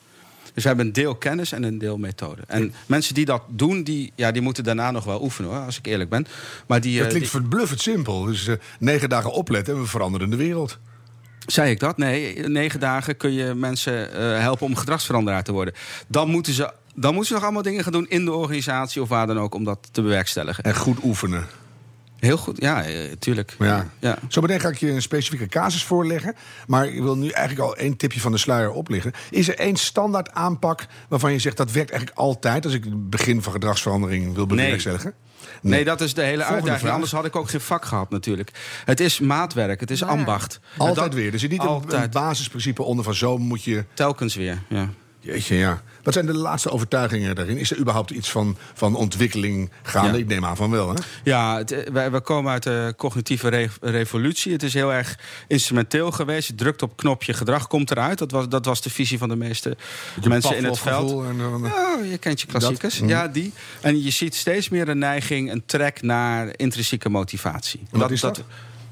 [0.57, 2.41] Dus we hebben een deel kennis en een deel methode.
[2.47, 5.77] En mensen die dat doen, die, ja, die moeten daarna nog wel oefenen, hoor, als
[5.77, 6.27] ik eerlijk ben.
[6.67, 7.39] Maar die, dat eh, klinkt die...
[7.39, 8.23] verbluffend simpel.
[8.23, 10.79] Dus uh, negen dagen opletten en we veranderen de wereld.
[11.45, 11.97] Zei ik dat?
[11.97, 15.73] Nee, negen dagen kun je mensen uh, helpen om gedragsveranderaar te worden.
[16.07, 19.09] Dan moeten ze dan moeten ze nog allemaal dingen gaan doen in de organisatie of
[19.09, 20.63] waar dan ook om dat te bewerkstelligen.
[20.63, 21.47] En goed oefenen.
[22.19, 23.55] Heel goed, ja, eh, tuurlijk.
[23.59, 23.89] Ja.
[23.99, 24.17] Ja.
[24.27, 26.35] Zo meteen ga ik je een specifieke casus voorleggen.
[26.67, 29.11] Maar ik wil nu eigenlijk al één tipje van de sluier oplichten.
[29.29, 32.65] Is er één standaard aanpak waarvan je zegt dat werkt eigenlijk altijd...
[32.65, 35.13] als ik het begin van gedragsverandering wil bewerkstelligen?
[35.61, 35.73] Nee.
[35.73, 35.83] nee.
[35.83, 36.91] dat is de hele uitdaging.
[36.91, 38.51] Anders had ik ook geen vak gehad natuurlijk.
[38.85, 40.59] Het is maatwerk, het is ambacht.
[40.77, 41.33] Altijd weer.
[41.33, 42.03] Er zit niet altijd.
[42.03, 43.85] een basisprincipe onder van zo moet je...
[43.93, 44.89] Telkens weer, ja.
[45.19, 45.81] Jeetje, ja.
[46.03, 47.57] Wat zijn de laatste overtuigingen daarin?
[47.57, 50.19] Is er überhaupt iets van, van ontwikkeling gaande?
[50.19, 50.95] Ik neem aan van wel, hè?
[51.23, 54.51] Ja, het, eh, wij, komen uit de cognitieve revolutie.
[54.51, 56.47] Het is heel erg instrumenteel geweest.
[56.47, 58.17] Je drukt op knopje, gedrag komt eruit.
[58.17, 59.77] Dat was, dat was de visie van de meeste
[60.27, 61.23] mensen in het veld.
[61.25, 62.99] En, ja, je kent je klassiekers.
[62.99, 63.09] Mhm.
[63.09, 63.53] Ja, die.
[63.81, 67.81] En je ziet steeds meer een neiging, een trek naar intrinsieke motivatie.
[67.91, 68.43] En is dat?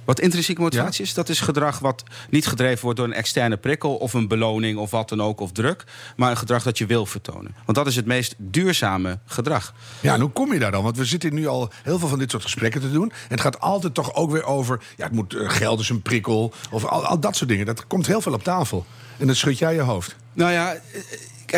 [0.05, 3.95] Wat intrinsieke motivatie is, dat is gedrag wat niet gedreven wordt door een externe prikkel
[3.95, 5.83] of een beloning of wat dan ook of druk,
[6.15, 7.55] maar een gedrag dat je wil vertonen.
[7.65, 9.73] Want dat is het meest duurzame gedrag.
[10.01, 10.83] Ja, en hoe kom je daar dan?
[10.83, 13.11] Want we zitten nu al heel veel van dit soort gesprekken te doen.
[13.11, 16.01] En het gaat altijd toch ook weer over, ja, het moet eh, geld is een
[16.01, 17.65] prikkel of al, al dat soort dingen.
[17.65, 18.85] Dat komt heel veel op tafel.
[19.17, 20.15] En dan schud jij je hoofd.
[20.33, 20.75] Nou ja,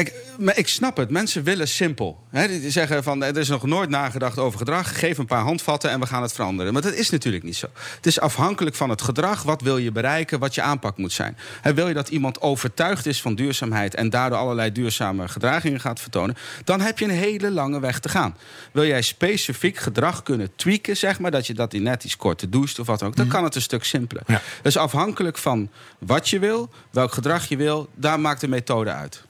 [0.04, 1.10] Kijk, maar ik snap het.
[1.10, 2.24] Mensen willen simpel.
[2.30, 5.00] He, die zeggen van er is nog nooit nagedacht over gedrag.
[5.00, 6.74] Geef een paar handvatten en we gaan het veranderen.
[6.74, 7.68] Maar dat is natuurlijk niet zo.
[7.96, 9.44] Het is afhankelijk van het gedrag.
[9.44, 10.40] Wat wil je bereiken?
[10.40, 11.38] Wat je aanpak moet zijn.
[11.62, 16.00] He, wil je dat iemand overtuigd is van duurzaamheid en daardoor allerlei duurzame gedragingen gaat
[16.00, 18.38] vertonen, dan heb je een hele lange weg te gaan.
[18.72, 22.50] Wil jij specifiek gedrag kunnen tweaken, zeg maar, dat je dat in net iets korter
[22.50, 23.36] doucht of wat ook, dan mhm.
[23.36, 24.24] kan het een stuk simpeler.
[24.62, 29.27] Dus afhankelijk van wat je wil, welk gedrag je wil, daar maakt de methode uit.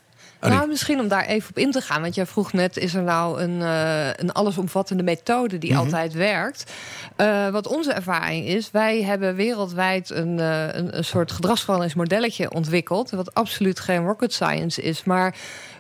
[0.50, 2.02] Nou, misschien om daar even op in te gaan.
[2.02, 5.80] Want jij vroeg net, is er nou een, uh, een allesomvattende methode die mhm.
[5.80, 6.72] altijd werkt?
[7.18, 13.10] Uh, wat onze ervaring is, wij hebben wereldwijd een, uh, een, een soort gedragsveranderingsmodelletje ontwikkeld.
[13.10, 15.04] Wat absoluut geen rocket science is.
[15.04, 15.36] Maar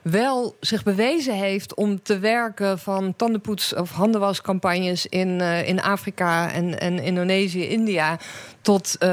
[0.09, 6.51] wel zich bewezen heeft om te werken van tandenpoets- of handenwascampagnes in, uh, in Afrika
[6.51, 8.17] en, en Indonesië, India.
[8.61, 9.09] Tot uh,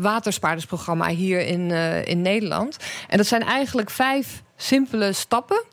[0.00, 1.70] waterspaardersprogramma hier in,
[2.04, 2.76] in Nederland.
[3.08, 5.64] En dat zijn eigenlijk vijf simpele stappen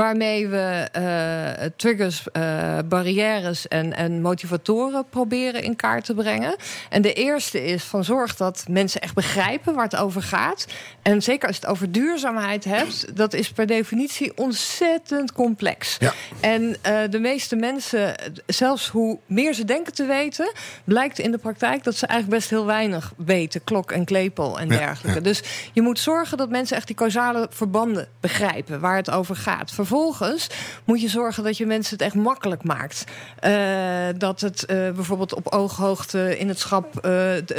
[0.00, 6.56] waarmee we uh, triggers, uh, barrières en, en motivatoren proberen in kaart te brengen.
[6.88, 10.66] En de eerste is van zorg dat mensen echt begrijpen waar het over gaat.
[11.02, 15.96] En zeker als je het over duurzaamheid hebt, dat is per definitie ontzettend complex.
[15.98, 16.12] Ja.
[16.40, 18.14] En uh, de meeste mensen,
[18.46, 20.52] zelfs hoe meer ze denken te weten,
[20.84, 23.64] blijkt in de praktijk dat ze eigenlijk best heel weinig weten.
[23.64, 25.18] Klok en klepel en dergelijke.
[25.18, 29.36] Ja, Dus je moet zorgen dat mensen echt die causale verbanden begrijpen waar het over
[29.36, 30.46] gaat vervolgens
[30.84, 33.04] moet je zorgen dat je mensen het echt makkelijk maakt.
[33.44, 37.02] Uh, dat het uh, bijvoorbeeld op ooghoogte in het schap uh,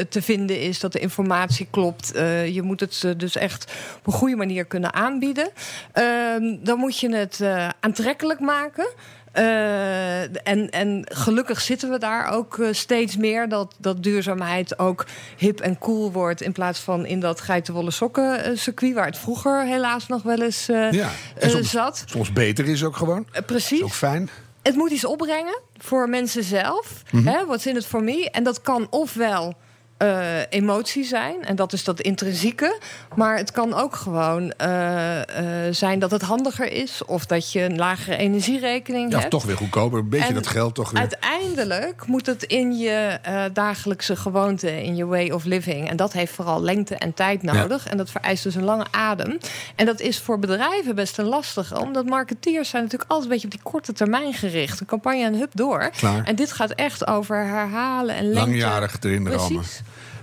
[0.10, 2.12] te vinden is, dat de informatie klopt.
[2.54, 5.50] je moet het dus echt op een goede manier kunnen aanbieden.
[5.92, 7.44] Ehm, dan moet je het
[7.80, 8.88] aantrekkelijk maken.
[9.34, 13.50] Uh, en, en gelukkig zitten we daar ook uh, steeds meer.
[13.50, 15.06] Dat, dat duurzaamheid ook
[15.38, 16.42] hip en cool wordt.
[16.42, 18.94] In plaats van in dat geitenwolle sokken uh, circuit.
[18.94, 21.10] Waar het vroeger helaas nog wel eens ja.
[21.40, 22.04] soms, zat.
[22.06, 23.28] Soms beter is ook gewoon.
[23.46, 23.80] precies.
[23.80, 24.30] Is ook fijn.
[24.62, 27.04] Het moet iets opbrengen voor mensen zelf.
[27.12, 27.46] Mm -hmm.
[27.46, 28.30] What's in it for me?
[28.30, 29.56] En dat kan ofwel
[30.02, 31.44] uh, emotie zijn.
[31.44, 32.80] En dat is dat intrinsieke.
[33.16, 35.24] Maar het kan ook gewoon uh, uh,
[35.72, 37.02] zijn dat het handiger is.
[37.06, 39.32] Of dat je een lagere energierekening ja, hebt.
[39.32, 40.00] toch weer goedkoper.
[40.00, 41.00] Een beetje en dat geld toch weer.
[41.00, 43.20] Uiteindelijk moet het in je
[43.54, 45.90] dagelijkse gewoonte, in je way of living.
[45.90, 47.84] En dat heeft vooral lengte en tijd nodig.
[47.84, 47.92] Ja.
[47.92, 49.38] En dat vereist dus een lange adem.
[49.76, 51.80] En dat is voor bedrijven best een lastige.
[51.80, 54.80] Omdat marketeers zijn natuurlijk altijd een beetje op die korte termijn gericht.
[54.80, 55.90] Een campagne en hup door.
[55.98, 56.24] Klaar.
[56.24, 58.40] En dit gaat echt over herhalen en lengte.
[58.40, 59.64] Langjarig erin rammen.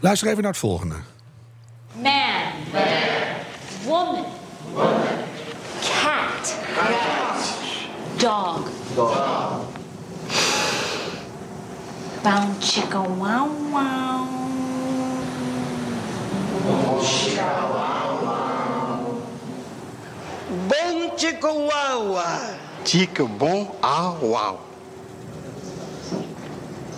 [0.01, 0.95] Luister even naar het volgende.
[1.93, 2.83] Man.
[3.85, 4.25] Woman.
[5.81, 6.55] Cat.
[8.17, 8.61] Dog.
[8.95, 9.61] Dog.
[12.23, 14.27] Bound chicka wow wow.
[20.67, 22.19] Bon chicka wow
[23.39, 23.75] wow.
[23.81, 24.68] Ah wow.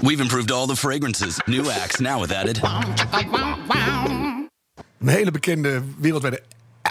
[0.01, 1.37] We've improved all the fragrances.
[1.47, 2.61] New Axe now with added.
[4.99, 6.43] Een hele bekende wereldwijde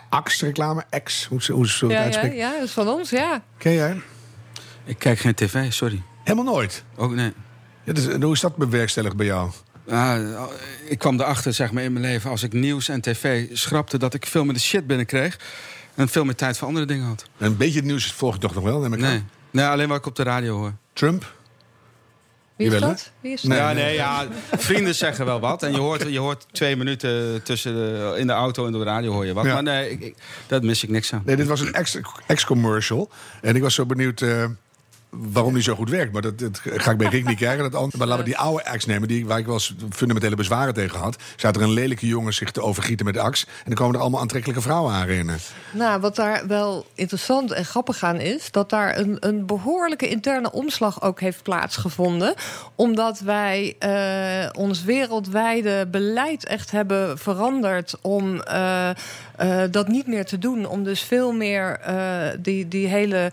[0.10, 0.84] Axe-reclame.
[0.90, 2.38] Axe, hoe, hoe ze het Ja, ja, uitspreken.
[2.38, 3.44] ja, dat is van ons, ja.
[3.58, 4.02] Ken jij?
[4.86, 6.02] Ik kijk geen tv, sorry.
[6.24, 6.84] Helemaal nooit.
[6.96, 7.34] Ook nee.
[7.84, 9.52] Ja, dus, hoe is dat bewerkstelligd bij jou?
[9.90, 10.44] Ah,
[10.88, 13.98] ik kwam erachter zeg maar, in mijn leven als ik nieuws en tv schrapte...
[13.98, 15.40] dat ik veel meer de shit binnenkreeg
[15.96, 17.26] en veel meer tijd voor andere dingen had.
[17.38, 18.80] Een beetje het nieuws volg je toch nog wel?
[18.80, 19.10] Neem ik aan?
[19.10, 19.24] Nee.
[19.52, 20.74] nee, alleen wat ik op de radio hoor.
[20.94, 21.38] Trump?
[22.68, 23.12] Wie is dat?
[23.20, 23.50] Wie is dat?
[23.52, 23.94] Nee, ja, nee.
[23.96, 25.64] ja, vrienden zeggen wel wat.
[25.64, 29.12] En je hoort, je hoort twee minuten tussen de, in de auto en de radio
[29.12, 29.46] hoor je wat.
[29.46, 29.54] Ja.
[29.54, 30.16] Maar nee, ik, ik-
[30.48, 31.22] daar mis ik niks aan.
[31.26, 33.10] Nee, dit was een ex- ex-commercial.
[33.42, 34.46] en ik was zo benieuwd eh,
[35.10, 36.14] waarom die zo goed werkt.
[36.14, 37.72] Maar dat, dat ga ik bij Rick niet krijgen.
[37.72, 41.00] Dat maar laten we die oude ex nemen, die, waar ik wel fundamentele bezwaren tegen
[41.00, 41.18] had.
[41.36, 43.46] Staat er een lelijke jongen zich te overgieten met de ax.
[43.46, 45.38] En dan komen er allemaal aantrekkelijke vrouwen aan rennen.
[45.72, 50.52] Nou, wat daar wel interessant en grappig aan is, dat daar een, een behoorlijke interne
[50.52, 52.34] omslag ook heeft plaatsgevonden.
[52.76, 58.96] Omdat wij eh, ons wereldwijde beleid echt hebben veranderd om eh, eh,
[59.72, 60.66] dat niet meer te doen.
[60.66, 61.80] Om dus veel meer
[62.40, 63.32] die, die hele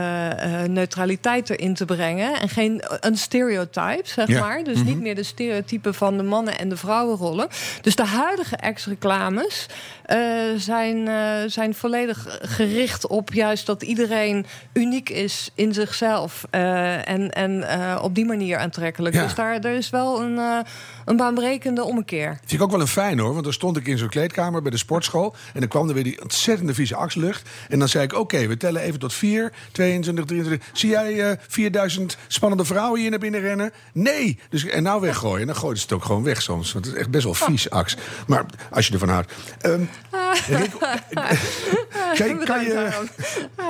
[0.00, 2.40] eh, genderneutraliteit erin te brengen.
[2.40, 4.40] En geen een stereotype, zeg Ja.
[4.40, 4.64] maar.
[4.64, 7.48] Dus niet meer de stereotypen van de mannen- en de vrouwenrollen.
[7.80, 9.66] Dus de huidige ex-reclames
[10.04, 10.18] eh,
[10.56, 16.44] zijn, eh, zijn volledig gericht op juist dat iedereen uniek is in zichzelf.
[16.50, 19.14] eh, en en eh, op die manier aantrekkelijk.
[19.14, 19.22] Ja.
[19.22, 20.58] Dus daar er is wel een, eh,
[21.06, 22.36] een baanbrekende ommekeer.
[22.38, 23.32] Vind ik ook wel een fijn hoor.
[23.32, 25.34] Want dan stond ik in zo'n kleedkamer bij de sportschool.
[25.54, 27.48] En dan kwam er weer die ontzettende vieze axlucht.
[27.68, 30.68] En dan zei ik: Oké, we tellen even tot 4, 22, 23.
[30.72, 33.72] Zie jij eh 4000 spannende vrouwen hier naar binnen rennen?
[33.92, 34.38] Nee!
[34.48, 35.40] Dus, en nou weggooien.
[35.40, 36.72] En dan gooien ze het ook gewoon weg soms.
[36.72, 37.96] Want het is echt best wel vies, ax.
[38.26, 39.32] Maar als je ervan houdt.
[39.60, 39.82] Ehm,
[40.58, 40.70] Rick,
[42.18, 42.88] kan, kan je,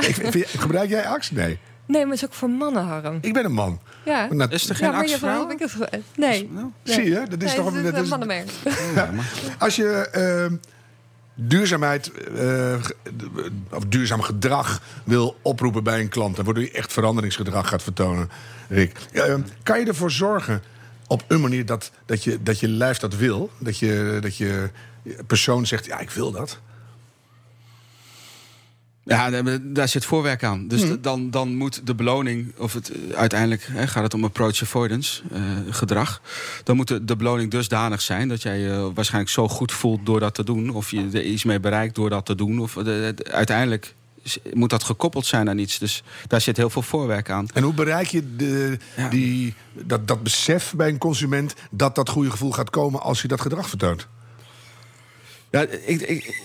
[0.09, 1.31] ik, gebruik jij ax?
[1.31, 1.59] Nee.
[1.87, 3.19] Nee, maar het is ook voor mannen, Harm.
[3.21, 3.81] Ik ben een man.
[4.05, 4.27] Ja.
[4.29, 6.51] Maar dat- Is er geen ja, heb ik het- Nee.
[6.53, 6.65] nee.
[6.83, 7.23] Zie je?
[7.29, 8.49] Dat is Nee, toch het een- is een is- mannenmerk.
[8.95, 9.11] Ja.
[9.59, 10.55] Als je ehm,
[11.35, 12.75] duurzaamheid eh,
[13.71, 18.31] of duurzaam gedrag wil oproepen bij een klant, dan waardoor je echt veranderingsgedrag gaat vertonen,
[18.69, 18.99] Rick.
[19.13, 20.63] ehm, kan je ervoor zorgen
[21.07, 23.51] op een manier dat, dat, je, dat je lijf dat wil?
[23.59, 24.71] Dat je, dat je
[25.27, 26.59] persoon zegt, ja, ik wil dat.
[29.09, 29.31] Ja,
[29.73, 30.69] daar- zit voorwerk aan.
[30.69, 34.25] Dus d- dan, dan moet de beloning, of het, eh, uiteindelijk hè, gaat het om
[34.25, 35.41] approach avoidance eh,
[35.71, 36.21] gedrag.
[36.65, 40.21] Dan moet de, de beloning dusdanig zijn dat jij je waarschijnlijk zo goed voelt door
[40.21, 40.71] dat te doen.
[40.71, 42.61] Of je er iets mee bereikt door dat te doen.
[42.61, 43.95] Of de- de- uiteindelijk
[44.55, 45.79] moet dat gekoppeld zijn aan iets.
[45.79, 47.47] Dus daar zit heel veel voorwerk aan.
[47.55, 49.09] En hoe bereik je de, Ja.
[49.09, 53.29] die, dat, dat besef bij een consument dat dat goede gevoel gaat komen als je
[53.29, 54.07] dat gedrag vertoont?
[55.63, 56.43] Ik, ik,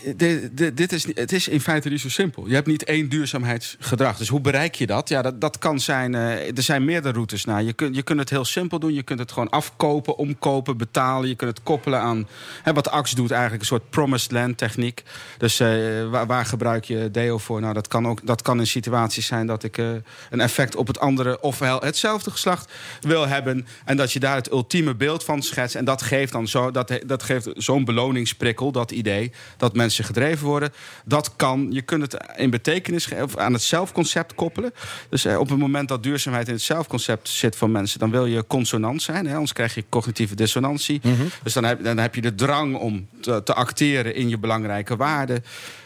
[0.74, 2.48] dit, is, het is in feite niet zo simpel.
[2.48, 4.18] Je hebt niet één duurzaamheidsgedrag.
[4.18, 5.10] Dus hoe bereik je dat?
[5.10, 6.16] Ja, dat, dat kan zijn.
[6.16, 7.64] eh, er zijn meerdere routes naar.
[7.64, 8.94] Je kunt, je kunt het heel simpel doen.
[8.94, 11.30] Je kunt het gewoon afkopen, omkopen, betalen.
[11.30, 12.28] Je kunt het koppelen aan.
[12.64, 15.04] Hè, wat Axe doet, eigenlijk een soort promised land techniek.
[15.38, 15.68] Dus eh,
[16.10, 17.62] waar, waar gebruik je deo voor?
[17.62, 19.90] Nou, dat kan, ook, dat kan in situaties zijn dat ik eh,
[20.30, 22.72] een effect op het andere, ofwel hetzelfde geslacht
[23.02, 23.68] wil hebben.
[23.86, 25.76] En dat je daar het ultieme beeld van schetst.
[25.76, 30.48] En dat geeft dan zo, dat, dat geeft zo'n beloningsprikkel, dat idee, dat mensen gedreven
[30.48, 30.74] worden.
[31.06, 34.74] Dat kan, je kunt het in betekenis of aan het zelfconcept koppelen.
[35.10, 38.26] Dus eh, op het moment dat duurzaamheid in het zelfconcept zit van mensen, dan wil
[38.26, 39.26] je consonant zijn.
[39.26, 39.34] Hè?
[39.34, 41.02] Anders krijg je cognitieve dissonantie.
[41.44, 44.96] Dus dan heb, dan heb je de drang om te, te acteren in je belangrijke
[44.96, 45.44] waarden.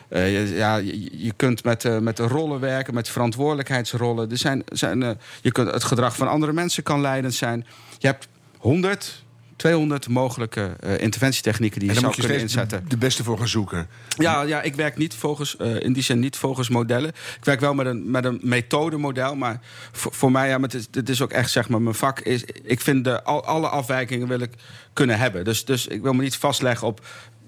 [0.07, 4.31] Eh, je, ja, je, je kunt met, eh, met de rollen werken, met verantwoordelijkheidsrollen.
[4.31, 7.65] Er zijn, zijn, je kunt, het gedrag van andere mensen kan leidend zijn.
[7.97, 9.24] Je hebt 100,
[9.65, 12.85] 200 mogelijke eh, interventietechnieken die je zou kunnen inzetten.
[12.87, 13.87] de beste voor gaan zoeken.
[14.17, 17.09] Ja, ja, ik werk niet volgens, eh, in die zin niet volgens modellen.
[17.09, 19.35] Ik werk wel met een, met een methodemodel.
[19.35, 21.95] Maar voor, voor mij, ja, maar het, is, het is ook echt zeg maar mijn
[21.95, 22.19] vak.
[22.19, 24.51] Is, ik vind de, al, alle afwijkingen wil ik
[24.93, 25.43] kunnen hebben.
[25.43, 27.01] Dus, dus ik wil me niet vastleggen op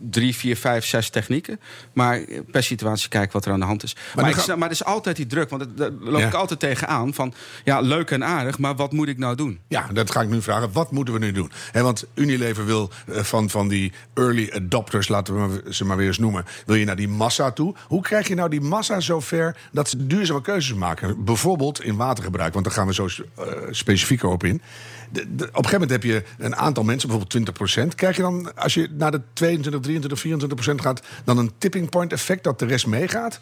[0.10, 1.60] drie, vier, vijf, zes technieken.
[1.94, 3.96] Maar per situatie kijken wat er aan de hand is.
[3.96, 5.50] Maar, dan ik, ga- snap- maar er is altijd die druk.
[5.50, 6.28] Want daar loop Ja.
[6.28, 7.14] ik altijd tegenaan.
[7.14, 7.34] Van
[7.64, 9.60] ja, leuk en aardig, maar wat moet ik nou doen?
[9.68, 10.72] Ja, dat ga ik nu vragen.
[10.72, 11.52] Wat moeten we nu doen?
[11.74, 16.08] Want Unilever wil eh, van, van die early adopters, laten we maar- ze maar weer
[16.08, 17.76] eens noemen, wil je naar die massa toe.
[17.88, 21.24] Hoe krijg je nou die massa zover dat ze duurzame keuzes maken?
[21.26, 23.06] Bijvoorbeeld in watergebruik, want daar gaan we zo
[23.36, 24.62] eh, specifieker op in.
[25.12, 27.96] Op een gegeven moment heb je een aantal mensen, bijvoorbeeld 20%.
[27.96, 32.12] Krijg je dan, als je naar de 22, 23, 24% gaat, dan een tipping point
[32.12, 33.40] effect dat de rest meegaat?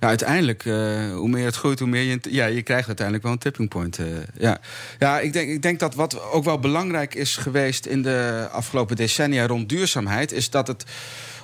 [0.00, 0.74] Ja, uiteindelijk, eh,
[1.12, 2.18] hoe meer het groeit, hoe meer je...
[2.30, 3.98] Ja, je krijgt uiteindelijk wel een tipping point.
[3.98, 4.06] eh,
[4.38, 4.58] ja,
[4.98, 7.86] ja ik, denk, ik denk dat wat ook wel belangrijk is geweest...
[7.86, 10.32] in de afgelopen decennia rond duurzaamheid...
[10.32, 10.84] is dat het,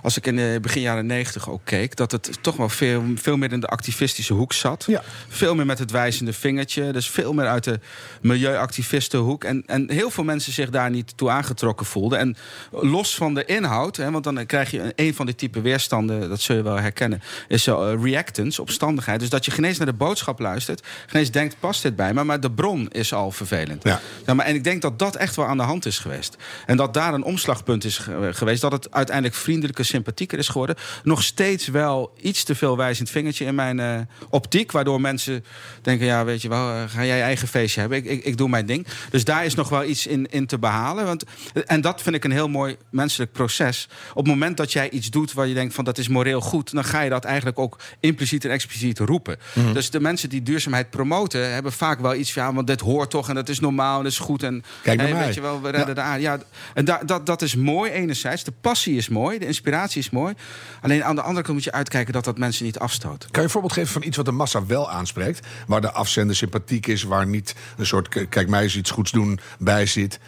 [0.02, 1.96] als ik in de begin jaren negentig ook keek...
[1.96, 4.84] dat het toch wel veel, veel meer in de activistische hoek zat.
[4.86, 5.02] Ja.
[5.28, 6.92] Veel meer met het wijzende vingertje.
[6.92, 7.80] Dus veel meer uit de
[8.20, 9.44] milieuactivistenhoek.
[9.44, 12.18] En, en heel veel mensen zich daar niet toe aangetrokken voelden.
[12.18, 12.36] En
[12.70, 16.28] los van de inhoud, hè, want dan krijg je een, een van die type weerstanden...
[16.28, 19.20] dat zul je wel herkennen, is zo eh, reactance, opstandigheid.
[19.20, 20.86] Dus dat je geen eens naar de boodschap luistert.
[21.06, 22.24] Geen eens denkt, past dit bij me?
[22.24, 23.82] Maar de bron is al vervelend.
[23.82, 24.00] Ja.
[24.26, 26.36] Ja, maar, en ik denk dat dat echt wel aan de hand is geweest.
[26.66, 28.60] En dat daar een omslagpunt is ge- geweest.
[28.60, 30.76] Dat het uiteindelijk vriendelijker, sympathieker is geworden.
[31.02, 34.72] Nog steeds wel iets te veel wijzend vingertje in mijn eh, optiek.
[34.72, 35.44] Waardoor mensen
[35.82, 37.98] denken, ja, weet je wel, eh, ga jij je eigen feestje hebben.
[37.98, 38.86] Ik, ik, ik doe mijn ding.
[39.10, 41.04] Dus daar is nog wel iets in, in te behalen.
[41.04, 41.24] Want,
[41.66, 43.88] en dat vind ik een heel mooi menselijk proces.
[44.10, 46.72] Op het moment dat jij iets doet waar je denkt van dat is moreel goed...
[46.72, 49.36] dan ga je dat eigenlijk ook impliciet en expliciet roepen.
[49.52, 49.72] Mhm.
[49.72, 51.52] Dus de mensen die duurzaamheid promoten...
[51.52, 54.02] hebben vaak wel iets van, ja, want dit hoort toch en dat is normaal en
[54.02, 54.42] dat is goed.
[54.42, 56.22] En Kijk hey, weet je wel, we redden de aarde.
[56.22, 56.38] Ja,
[56.74, 58.44] en da, dat, dat is mooi enerzijds.
[58.44, 60.34] De passie is mooi, de inspiratie is mooi.
[60.80, 63.18] Alleen aan de andere kant moet je uitkijken dat dat mensen niet afstoot.
[63.20, 65.46] Kan je een voorbeeld geven van iets wat de massa wel aanspreekt?
[65.66, 69.40] Waar de afzender sympathiek is, waar niet een soort kijk mij eens iets goeds doen
[69.58, 70.18] bij zit.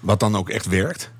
[0.00, 1.10] Wat dan ook echt werkt?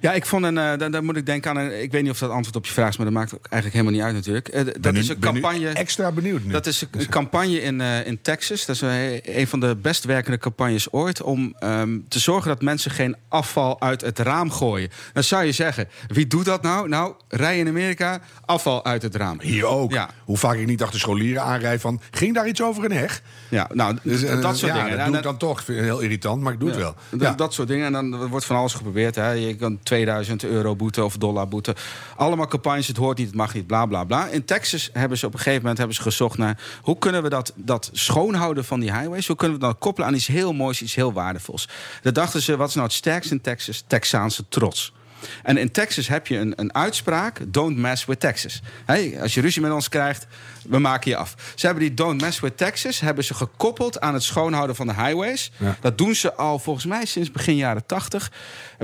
[0.00, 0.58] Ja, ik vond een.
[0.58, 1.56] eh, dan, dan moet ik denken aan.
[1.56, 3.46] Een, ik weet niet of dat antwoord op je vraag is, maar dat maakt ook
[3.50, 4.48] eigenlijk helemaal niet uit natuurlijk.
[4.48, 5.68] Eh, dat nu- is een campagne.
[5.68, 6.52] extra benieuwd nu.
[6.52, 8.66] Dat is een, campagne in, eh, in Texas.
[8.66, 11.22] Dat is een, een van de best werkende campagnes ooit.
[11.22, 14.90] Om ehm, te zorgen dat mensen geen afval uit het raam gooien.
[15.12, 16.88] Dan zou je zeggen: wie doet dat nou?
[16.88, 19.40] Nou, rij in Amerika, afval uit het raam.
[19.40, 19.92] Hier ook.
[19.92, 20.10] Ja.
[20.24, 22.00] Hoe vaak ik niet achter scholieren aanrij van...
[22.10, 23.22] ging daar iets over een heg?
[23.48, 24.96] Ja, nou, Dus, dat soort ja, dingen.
[24.98, 25.66] Dat doe ik dan toch.
[25.66, 26.94] Heel irritant, maar ik doe het wel.
[27.10, 27.86] Dat, dat soort dingen.
[27.86, 29.14] En dan wordt van alles geprobeerd.
[29.14, 29.30] Hè.
[29.30, 31.74] Je kan 2000 euro boete of dollar boete.
[32.16, 34.26] Allemaal campagnes, het hoort niet, het mag niet, bla bla bla.
[34.26, 36.60] In Texas hebben ze op een gegeven moment hebben ze gezocht naar...
[36.82, 39.26] hoe kunnen we dat, dat schoonhouden van die highways...
[39.26, 41.68] hoe kunnen we dat koppelen aan iets heel moois, iets heel waardevols.
[42.02, 43.84] Daar dachten ze, wat is nou het sterkste in Texas?
[43.86, 44.92] Texaanse trots.
[45.42, 48.62] En in Texas heb je een, een uitspraak: don't mess with Texas.
[48.84, 50.26] Hey, als je ruzie met ons krijgt,
[50.68, 51.34] we maken je af.
[51.54, 54.94] Ze hebben die don't mess with Texas hebben ze gekoppeld aan het schoonhouden van de
[54.94, 55.52] highways.
[55.56, 55.76] Ja.
[55.80, 58.30] Dat doen ze al volgens mij sinds begin jaren tachtig.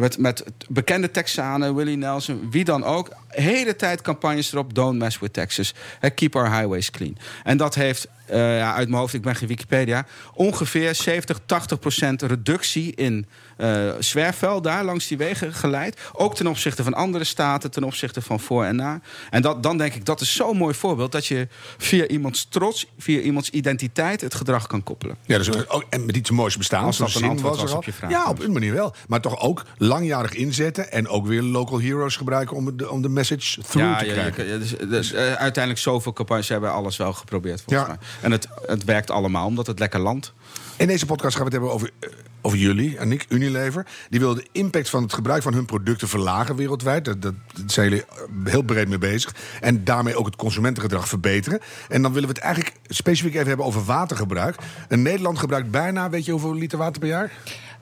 [0.00, 3.08] Met, met bekende Texanen, Willie Nelson, wie dan ook.
[3.28, 5.74] Hele tijd campagnes erop: don't mess with Texas.
[5.98, 7.16] Hey, keep our highways clean.
[7.44, 11.78] En dat heeft eh, ja, uit mijn hoofd, ik ben geen Wikipedia, ongeveer 70, 80
[11.78, 16.00] procent reductie in eh zwerfvuil daar langs die wegen geleid.
[16.12, 19.00] Ook ten opzichte van andere staten, ten opzichte van voor en na.
[19.30, 22.86] En dat, dan denk ik, dat is zo'n mooi voorbeeld dat je via iemands trots,
[22.98, 25.16] via iemands identiteit het gedrag kan koppelen.
[25.26, 26.84] Ja, dus, ook, en met iets moois bestaan.
[26.84, 28.10] Als dat een antwoord was op je vraag.
[28.10, 28.94] Ja, op een manier wel.
[29.08, 33.08] Maar toch ook langjarig inzetten en ook weer local heroes gebruiken om de, om de
[33.08, 34.46] message through te ja, krijgen.
[34.52, 37.96] je- dus, dus, eh, uiteindelijk zoveel campagnes hebben alles wel geprobeerd volgens Ja.
[38.00, 38.06] mij.
[38.20, 40.32] En het, het werkt allemaal omdat het lekker landt.
[40.76, 42.08] In deze podcast gaan we het hebben over, eh,
[42.40, 43.86] over jullie en ik, Unilever.
[44.10, 47.04] Die willen de impact van het gebruik van hun producten verlagen wereldwijd.
[47.04, 48.16] Dat, dat, daar zijn jullie eh,
[48.52, 49.34] heel breed mee bezig.
[49.60, 51.60] En daarmee ook het consumentengedrag verbeteren.
[51.88, 54.56] En dan willen we het eigenlijk specifiek even hebben over watergebruik.
[54.88, 57.32] En Nederland gebruikt bijna, weet je hoeveel liter water per jaar?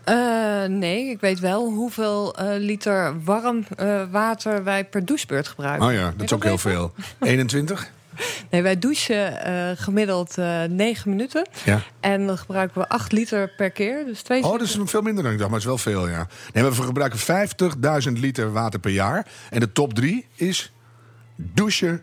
[0.05, 5.87] Eh, nee, ik weet wel hoeveel eh, liter warm eh, water wij per douchebeurt gebruiken.
[5.87, 6.93] Oh ja, dat is ook heel veel.
[7.21, 7.93] 21?
[8.51, 9.37] Nee, wij douchen
[9.77, 11.49] gemiddeld eh 9 minuten.
[11.65, 11.81] Ja.
[12.01, 14.05] En dan gebruiken we 8 liter per keer.
[14.05, 16.09] Dus twee Oh, dat is veel minder dan ik dacht, maar het is wel veel,
[16.09, 16.27] ja.
[16.53, 17.19] Nee, maar we gebruiken
[18.07, 19.27] 50.000 liter water per jaar.
[19.51, 20.73] En de top drie is
[21.37, 22.03] douchen,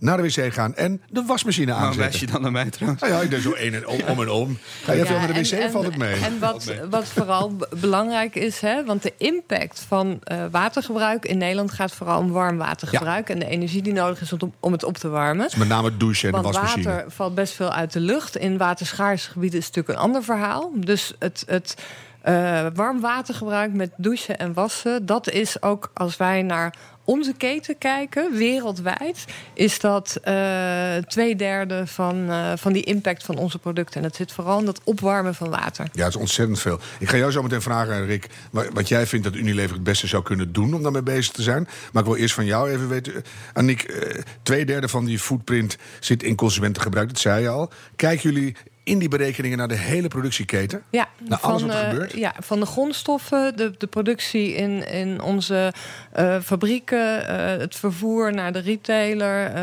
[0.00, 2.26] naar de wc gaan en de wasmachine Waarom wijs aanzetten.
[2.26, 3.02] je dan naar mij trouwens?
[3.06, 4.58] Ja, ik deed zo een en om, om en om.
[4.84, 6.14] Ga je veel naar de wc en- valt het mee?
[6.14, 11.72] En wat, wat vooral belangrijk is, hè, want de impact van eh, watergebruik in Nederland
[11.72, 14.98] gaat vooral om warm watergebruik en de energie die nodig is om, om het op
[14.98, 15.44] te warmen.
[15.44, 16.84] Dus met name het douchen en de Want wasmachine.
[16.94, 18.36] water valt best veel uit de lucht.
[18.36, 20.70] In waterschaarse gebieden is het natuurlijk een ander verhaal.
[20.74, 21.74] Dus het, het
[22.22, 27.78] eh, warm watergebruik met douchen en wassen, dat is ook als wij naar onze keten
[27.78, 33.94] kijken, wereldwijd, is dat eh twee derde van, eh, van die impact van onze producten.
[33.96, 35.88] En dat zit vooral in dat opwarmen van water.
[35.92, 36.78] Ja, het is ontzettend veel.
[36.98, 40.06] Ik ga jou zo meteen vragen, Rick, wa- wat jij vindt dat Unilever het beste
[40.06, 41.68] zou kunnen doen om daarmee bezig te zijn.
[41.92, 45.76] Maar ik wil eerst van jou even weten, eh, eh, twee derde van die footprint
[46.00, 47.70] zit in consumentengebruik, dat zei je al.
[47.96, 50.82] Kijken jullie in die berekeningen naar de hele productieketen?
[50.90, 52.12] Ja, Naar alles wat er eh, gebeurt?
[52.12, 55.72] ja, van de grondstoffen, de, de productie in, in onze
[56.12, 59.54] eh, fabrieken, eh, het vervoer naar de retailer,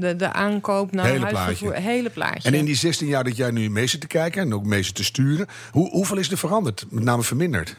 [0.00, 1.68] de, de aankoop naar Hele huisvervoer.
[1.70, 1.88] plaatje.
[1.90, 2.48] Hele plaatje.
[2.48, 4.82] En in die 16 jaar dat jij nu mee zit te kijken en ook mee
[4.82, 6.84] zit te sturen, hoe, hoeveel is er veranderd?
[6.90, 7.76] Met name verminderd?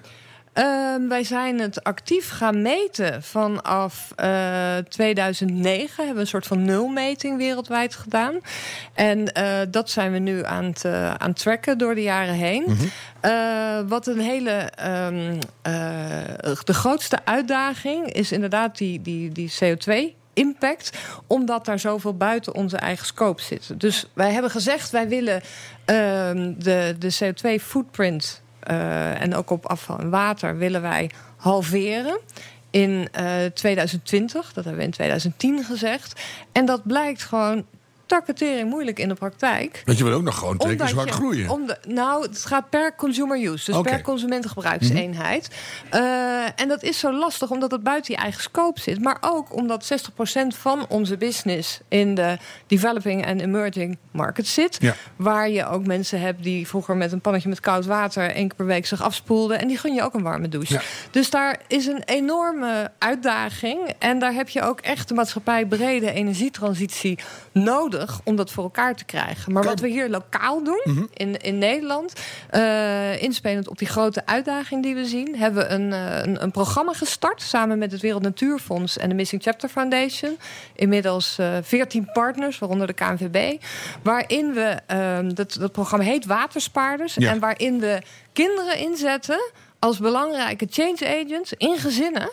[0.54, 5.96] Ehm, wij zijn het actief gaan meten vanaf eh 2009.
[5.96, 8.40] Hebben we een soort van nulmeting wereldwijd gedaan.
[8.94, 12.34] En eh, dat zijn we nu aan het, eh, aan het tracken door de jaren
[12.34, 12.66] heen.
[13.20, 14.52] Eh, wat een hele.
[15.62, 22.56] eh, de grootste uitdaging is inderdaad die, die, die CO2 impact, omdat daar zoveel buiten
[22.56, 23.80] onze eigen scope zit.
[23.80, 25.42] Dus wij hebben gezegd, wij willen
[25.86, 32.20] ehm, de, de CO2-footprint eh, en ook op afval en water willen wij halveren.
[32.70, 36.22] In eh 2020, dat hebben we in 2010 gezegd.
[36.52, 37.66] En dat blijkt gewoon
[38.14, 39.82] takketering moeilijk in de praktijk.
[39.86, 41.50] Want je wil ook nog gewoon twee keer hard groeien.
[41.50, 45.50] om de- nou, het gaat per consumer use, dus per consumentengebruikseenheid.
[45.90, 46.02] Eh,
[46.56, 49.02] en dat is zo lastig omdat het buiten je eigen scope zit.
[49.02, 54.78] Maar ook omdat 60% van onze business in de developing en emerging markets zit.
[54.80, 54.96] Ja.
[55.16, 58.56] Waar je ook mensen hebt die vroeger met een pannetje met koud water één keer
[58.58, 59.60] per week zich afspoelden.
[59.60, 60.74] En die gun je ook een warme douche.
[60.74, 60.82] Ja.
[61.12, 63.94] Dus daar is een enorme uitdaging.
[64.00, 67.20] En daar heb je ook echt de maatschappij brede energietransitie
[67.52, 69.52] nodig om dat voor elkaar te krijgen.
[69.52, 72.14] Maar wat we hier lokaal doen in, in Nederland,
[72.50, 76.52] eh, inspelend op die grote uitdaging die we zien, hebben we een, eh, een, een
[76.52, 80.38] programma gestart samen met het Wereld Natuurfonds en de Missing Chapter Foundation.
[80.76, 83.62] Inmiddels eh 14 partners, waaronder de KNVB.
[84.04, 87.14] Waarin we, ehm, dat, dat programma heet Waterspaarders.
[87.14, 87.30] Ja.
[87.30, 88.02] En waarin we
[88.34, 92.30] kinderen inzetten als belangrijke change agents in gezinnen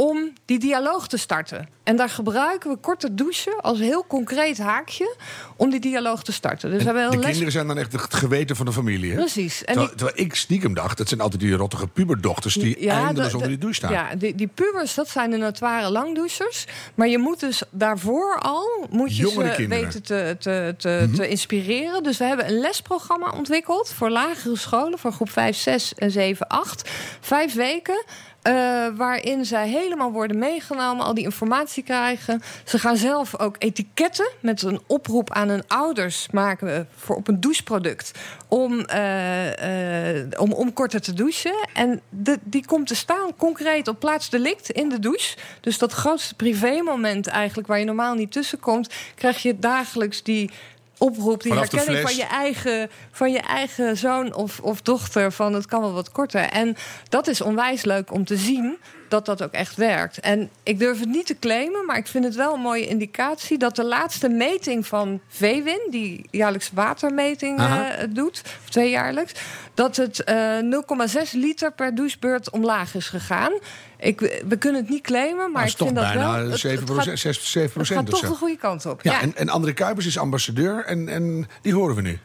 [0.00, 1.68] om die dialoog te starten.
[1.84, 5.16] En daar gebruiken we korte douchen als heel concreet haakje
[5.56, 6.70] om die dialoog te starten.
[6.70, 7.24] Dus we hebben De les...
[7.26, 9.10] kinderen zijn dan echt het geweten van de familie.
[9.10, 9.16] Hè?
[9.16, 9.58] Precies.
[9.58, 13.30] En Terwijl, die- terwijl ik stiekem dacht, dat zijn altijd die rottige puberdochters die eindeloos
[13.30, 13.92] de- onder de- die douche staan.
[13.92, 16.64] Ja, die, die pubers, dat zijn de notoire langdouchers.
[16.94, 19.84] Maar je moet dus daarvoor al moet je Jongere ze kinderen.
[19.84, 22.02] weten te, te, te, te inspireren.
[22.02, 26.46] Dus we hebben een lesprogramma ontwikkeld voor lagere scholen, voor groep 5, 6 en 7,
[26.46, 26.90] 8.
[27.20, 28.04] Vijf weken.
[28.48, 32.42] Eh, waarin zij helemaal worden meegenomen, al die informatie krijgen.
[32.64, 37.40] Ze gaan zelf ook etiketten met een oproep aan hun ouders maken voor op een
[37.40, 38.12] doucheproduct.
[38.48, 41.68] Om, eh, eh, om, om korter te douchen.
[41.74, 42.00] En
[42.42, 45.36] die komt te staan concreet op plaats delict in de douche.
[45.60, 50.50] Dus dat grootste privémoment eigenlijk, waar je normaal niet tussenkomt, krijg je dagelijks die
[50.98, 55.54] oproep, die Vanaf herkenning van je eigen, van je eigen zoon of, of dochter van
[55.54, 56.40] het kan wel wat korter.
[56.42, 56.76] En
[57.08, 60.20] dat is onwijs leuk om te zien dat dat ook echt werkt.
[60.20, 63.58] En ik durf het niet te claimen, maar ik vind het wel een mooie indicatie
[63.58, 69.32] dat de laatste meting van VWIN, die jaarlijks watermeting eh, doet, of tweejaarlijks,
[69.74, 73.52] dat het eh 0,6 liter per douchebeurt omlaag is gegaan.
[74.00, 76.50] Ik, we kunnen het niet claimen, maar Maar het ik vind dat bijna wel.
[76.50, 78.28] het- 7 het gaat- 6, 7 het gaat toch zo.
[78.28, 79.02] de goede kant op.
[79.02, 82.18] Ja, En, en André Kuipers is ambassadeur en, en die horen we nu.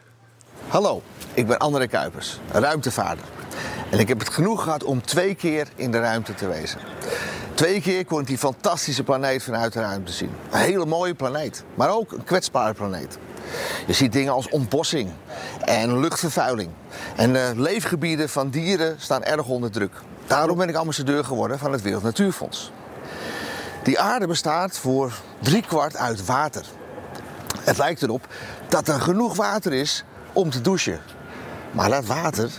[0.68, 1.02] Hallo,
[1.34, 3.24] ik ben André Kuipers, ruimtevaarder.
[3.90, 6.78] En ik heb het genoeg gehad om twee keer in de ruimte te wezen.
[7.54, 10.30] Twee keer kon ik die fantastische planeet vanuit de ruimte zien.
[10.50, 13.18] Een hele mooie planeet, maar ook een kwetsbare planeet.
[13.86, 15.10] Je ziet dingen als ontbossing
[15.64, 16.70] en luchtvervuiling.
[17.16, 19.92] En de leefgebieden van dieren staan erg onder druk.
[20.26, 22.72] Daarom ben ik ambassadeur geworden van het Wereld Natuurfonds.
[23.82, 26.64] Die aarde bestaat voor driekwart uit water.
[27.60, 28.26] Het lijkt erop
[28.68, 31.00] dat er genoeg water is om te douchen.
[31.72, 32.50] Maar dat water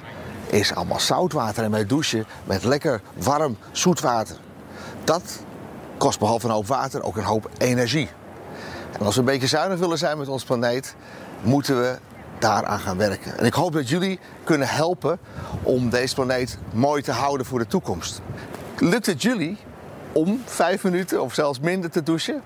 [0.46, 4.36] is allemaal zoutwater en wij douchen met lekker warm zoetwater.
[5.04, 5.40] Dat
[5.98, 8.10] kost behalve een hoop water ook een hoop energie.
[9.00, 10.96] En als we een beetje zuinig willen zijn met ons planeet,
[11.42, 11.98] moeten we
[12.40, 13.38] daaraan gaan werken.
[13.38, 15.20] En ik hoop dat jullie kunnen helpen
[15.64, 18.22] om deze planeet mooi te houden voor de toekomst.
[18.80, 19.58] Lukt het jullie
[20.12, 22.42] om vijf minuten of zelfs minder te douchen?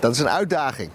[0.00, 0.90] Dat is een uitdaging.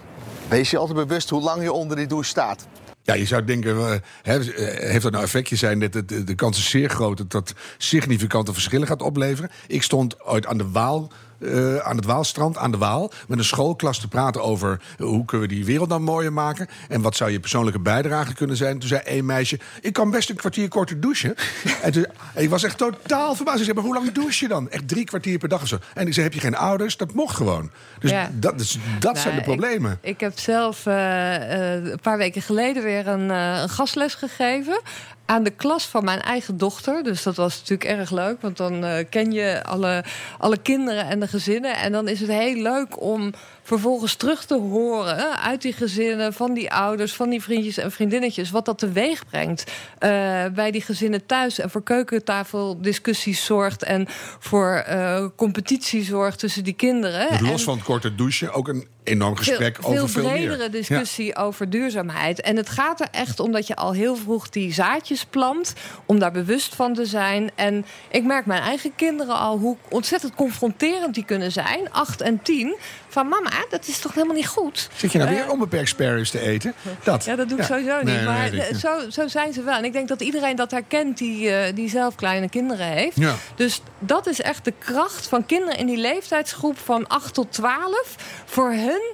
[0.48, 2.66] Wees je altijd bewust hoe lang je onder die douche staat.
[3.02, 3.76] Ja, je zou denken,
[4.22, 4.42] eh, eh,
[4.90, 5.78] heeft dat nou effectje zijn?
[5.78, 9.50] Dat de, de kans is zeer groot dat dat significante verschillen gaat opleveren.
[9.66, 11.10] Ik stond ooit aan de Waal.
[11.42, 15.48] Eh, aan het Waalstrand, aan de Waal, met een schoolklas te praten over hoe kunnen
[15.48, 18.78] we die wereld nou mooier maken en wat zou je persoonlijke bijdrage kunnen zijn.
[18.78, 21.34] Toen zei één meisje: Ik kan best een kwartier korter douchen.
[21.82, 23.58] en toen, ik was echt totaal verbaasd.
[23.58, 24.70] Ik zei: Maar hoe lang douche je dan?
[24.70, 25.78] Echt drie kwartier per dag of zo.
[25.94, 26.96] En ik zei: Heb je geen ouders?
[26.96, 27.70] Dat mocht gewoon.
[27.98, 28.30] Dus Ja.
[28.32, 29.98] dat, dat zijn de Nou, ik- problemen.
[30.00, 34.80] Ik, heb zelf eh, eh, een paar weken geleden weer een, een gastles gegeven
[35.32, 37.02] aan de klas van mijn eigen dochter.
[37.02, 40.04] Dus dat was natuurlijk erg leuk, want dan eh, ken je alle,
[40.38, 41.76] alle kinderen en de gezinnen.
[41.76, 46.54] En dan is het heel leuk om vervolgens terug te horen uit die gezinnen, van
[46.54, 49.64] die ouders, van die vriendjes en vriendinnetjes, wat dat teweeg brengt
[49.98, 50.10] eh,
[50.54, 51.58] bij die gezinnen thuis.
[51.58, 54.06] En voor keukentafeldiscussies zorgt en
[54.38, 57.28] voor eh, competitie zorgt tussen die kinderen.
[57.28, 60.56] Dus los En- van het korte douchen ook een enorm gesprek veel, over veel bredere
[60.56, 60.70] meer.
[60.70, 62.40] discussie over duurzaamheid.
[62.40, 65.72] En het gaat er echt om dat je al heel vroeg die zaadjes plant.
[66.06, 67.50] Om daar bewust van te zijn.
[67.54, 71.90] En ik merk mijn eigen kinderen al hoe ontzettend confronterend die kunnen zijn.
[71.90, 72.76] Acht en tien.
[73.12, 74.88] Van mama, dat is toch helemaal niet goed?
[74.94, 76.74] Zit je nou Eh, weer onbeperkt sparrows te eten?
[77.02, 77.24] Dat.
[77.24, 77.74] ja, dat doe ik Ja.
[77.74, 78.04] sowieso niet.
[78.04, 79.74] Nee, nee, maar eh, zo, zo zijn ze wel.
[79.76, 83.16] En ik denk dat iedereen dat herkent die, eh, die zelf kleine kinderen heeft.
[83.16, 83.34] Ja.
[83.54, 88.16] Dus dat is echt de kracht van kinderen in die leeftijdsgroep van 8 tot 12.
[88.44, 89.12] Voor hun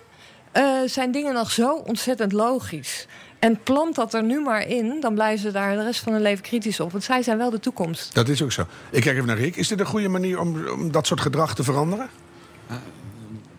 [0.53, 3.07] eh, zijn dingen nog zo ontzettend logisch.
[3.39, 6.23] En plant dat er nu maar in, dan blijven ze daar de rest van hun
[6.23, 6.93] leven kritisch op.
[6.93, 8.15] Want zij zijn wel de toekomst.
[8.15, 8.63] Dat is ook zo.
[8.91, 9.57] Ik kijk even naar Rick.
[9.57, 12.09] Is dit een goede manier om, om dat soort gedrag te veranderen?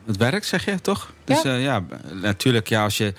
[0.10, 1.12] Het werkt, zeg je, toch?
[1.24, 1.56] Dus Ja.
[1.56, 1.84] ja, ja
[2.22, 3.14] natuurlijk, ja, als je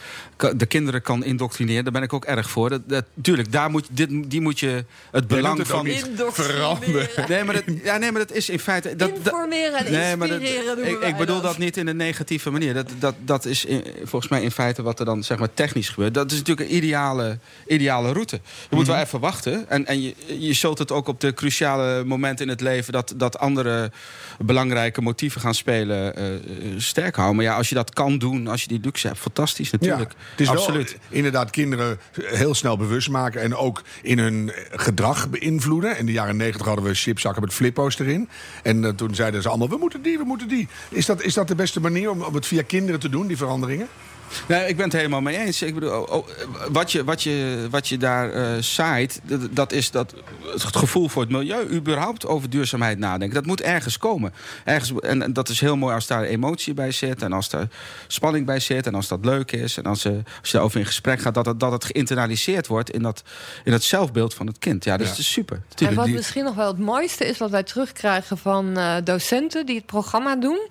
[0.57, 2.71] de kinderen kan indoctrineren, daar ben ik ook erg voor.
[2.71, 5.87] Dat, dat, tuurlijk, daar moet, je- dit, die moet je het belang het van...
[6.33, 7.09] veranderen.
[7.29, 8.97] Nee, maar dat, ja, nee, maar dat is in feite...
[8.97, 11.43] Dat, dat- Informeren en Nee, dat- inspireren doen ik, bedoel dat.
[11.45, 12.75] dat niet in een negatieve manier.
[12.75, 15.89] Dat, dat, dat is in- volgens mij in feite wat er dan zeg maar, technisch
[15.89, 16.15] gebeurt.
[16.15, 18.41] Dat is natuurlijk een ideale, ideale route.
[18.71, 19.69] Je moet wel even wachten.
[19.69, 22.93] En, en je, je zult het ook op de cruciale momenten in het leven...
[22.93, 23.91] dat, dat andere
[24.39, 26.41] belangrijke motieven gaan spelen eh, eh,
[26.77, 27.37] sterk houden.
[27.37, 29.19] Maar ja, als je dat kan doen, als je die luxe hebt...
[29.19, 30.13] fantastisch natuurlijk.
[30.31, 30.91] Het is Absoluut.
[30.91, 33.43] wel inderdaad kinderen heel snel bewust maken...
[33.43, 35.99] en ook in hun gedrag beïnvloeden.
[35.99, 38.29] In de jaren negentig hadden we chipzakken met flippo's erin.
[38.63, 40.69] En eh, toen zeiden ze allemaal, we moeten die, we moeten die.
[40.89, 43.37] Is dat, is dat de beste manier om, om het via kinderen te doen, die
[43.37, 43.89] veranderingen?
[44.49, 45.63] Nee, ik ben het helemaal mee eens.
[45.63, 46.27] Ik bedoel, oh, oh,
[46.71, 50.15] wat, je, wat, je, wat je daar eh zaait, dat, dat is dat,
[50.53, 53.35] het gevoel voor het milieu, überhaupt over duurzaamheid nadenken.
[53.35, 54.33] Dat moet ergens komen.
[54.65, 57.69] Ergens, en, en dat is heel mooi als daar emotie bij zit en als daar
[58.07, 60.87] spanning bij zit en als dat leuk is en als, eh, als je daarover in
[60.87, 63.23] gesprek gaat, dat het, dat het geïnternaliseerd wordt in dat,
[63.65, 64.85] in dat zelfbeeld van het kind.
[64.85, 65.13] Ja, dat Ja.
[65.13, 65.63] is dus super.
[65.77, 69.77] En wat misschien nog wel het mooiste is wat wij terugkrijgen van eh, docenten die
[69.77, 70.69] het programma doen.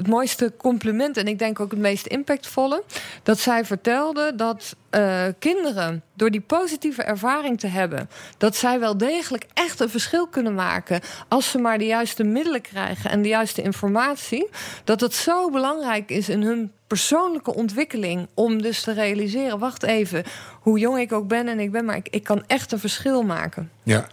[0.00, 2.82] Het mooiste compliment en ik denk ook het meest impactvolle.
[3.22, 8.10] Dat zij vertelden dat eh, kinderen door die positieve ervaring te hebben.
[8.38, 11.00] dat zij wel degelijk echt een verschil kunnen maken.
[11.28, 14.48] als ze maar de juiste middelen krijgen en de juiste informatie.
[14.84, 18.28] Dat het zo belangrijk is in hun persoonlijke ontwikkeling.
[18.34, 20.24] om dus te realiseren: wacht even,
[20.60, 23.22] hoe jong ik ook ben en ik ben, maar ik, ik kan echt een verschil
[23.22, 23.70] maken.
[23.82, 24.06] Ja.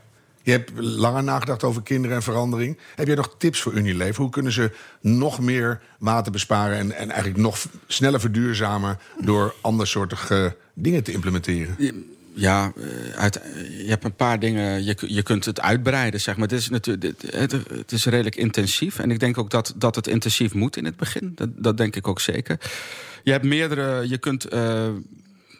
[0.47, 2.77] Je hebt langer nagedacht over kinderen en verandering.
[2.95, 4.21] Heb jij nog tips voor Unilever?
[4.21, 4.71] Hoe kunnen ze
[5.01, 6.77] nog meer water besparen...
[6.77, 8.99] en, en eigenlijk nog sneller verduurzamen...
[9.21, 11.75] door andersoortige dingen te implementeren?
[12.33, 14.83] Ja, eh, uit, eh, je hebt een paar dingen.
[14.83, 16.47] Je, je kunt het uitbreiden, zeg maar.
[16.47, 18.99] Het is, natuurlijk, het, het is redelijk intensief.
[18.99, 21.31] En ik denk ook dat, dat het intensief moet in het begin.
[21.35, 22.59] Dat, dat denk ik ook zeker.
[23.23, 24.09] Je hebt meerdere.
[24.09, 24.45] Je kunt.
[24.45, 24.87] eh,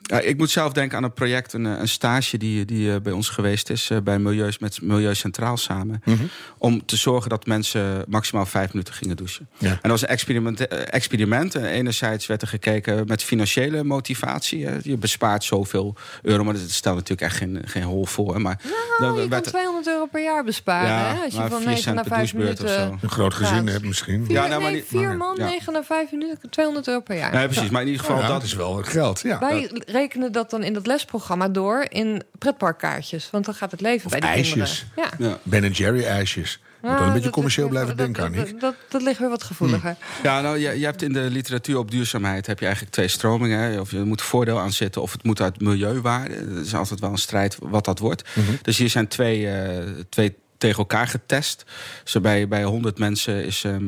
[0.08, 3.02] ja, ik moet zelf denken aan een project, een, eh, een stage die, die eh,
[3.02, 6.02] bij ons geweest is, eh, bij Milieus met Milieu Centraal samen.
[6.58, 9.48] Om te zorgen dat mensen maximaal vijf minuten gingen douchen.
[9.58, 9.70] Ja.
[9.70, 10.68] En dat was een experiment.
[10.68, 11.56] experiment.
[11.56, 14.66] En Enerzijds werd er gekeken met financiële motivatie.
[14.66, 14.78] hè.
[14.82, 18.42] Je bespaart zoveel euro, maar dat stelt natuurlijk echt geen, geen hol voor.
[18.42, 20.90] Maar dan Nou, je kan werd er- 200 euro per jaar besparen.
[20.90, 21.24] Ja, hè?
[21.24, 22.88] Als je van vier 9 cent naar per 5 douchebeurt of minuten.
[23.00, 23.06] zo.
[23.06, 24.26] Een groot gezin hebt misschien.
[24.26, 25.46] Vier, Ja, nou, maar nee, vier maar- man, ja.
[25.46, 27.34] 9 naar 5 minuten, 200 euro per jaar.
[27.34, 27.70] Nee, precies.
[27.70, 29.20] Maar in ieder geval Ja, dat is wel geld.
[29.22, 29.38] Ja.
[29.98, 33.30] Rekenen dat dan in dat lesprogramma door in pretparkkaartjes.
[33.32, 34.86] Want dan gaat het leven Of bij die ijsjes.
[34.96, 35.18] kinderen.
[35.20, 35.28] Ja.
[35.30, 35.40] Ja.
[35.44, 36.60] Ben Jerry ijsjes.
[36.82, 38.52] Moet Ah, wel een beetje dat- commercieel blijven dat- denken, dat, Annick.
[38.52, 39.96] dat, dat, dat ligt weer wat gevoeliger.
[40.24, 43.60] Ja, nou, je, je hebt in de literatuur op duurzaamheid heb je eigenlijk twee stromingen.
[43.60, 43.80] Hè.
[43.80, 46.54] Of je moet voordeel aan zitten of het moet uit milieuwaarde.
[46.54, 48.30] Dat is altijd wel een strijd wat dat wordt.
[48.62, 51.64] Dus hier zijn twee, eh, twee tegen elkaar getest.
[52.04, 53.84] Zo bij, bij 100 mensen is, ehm,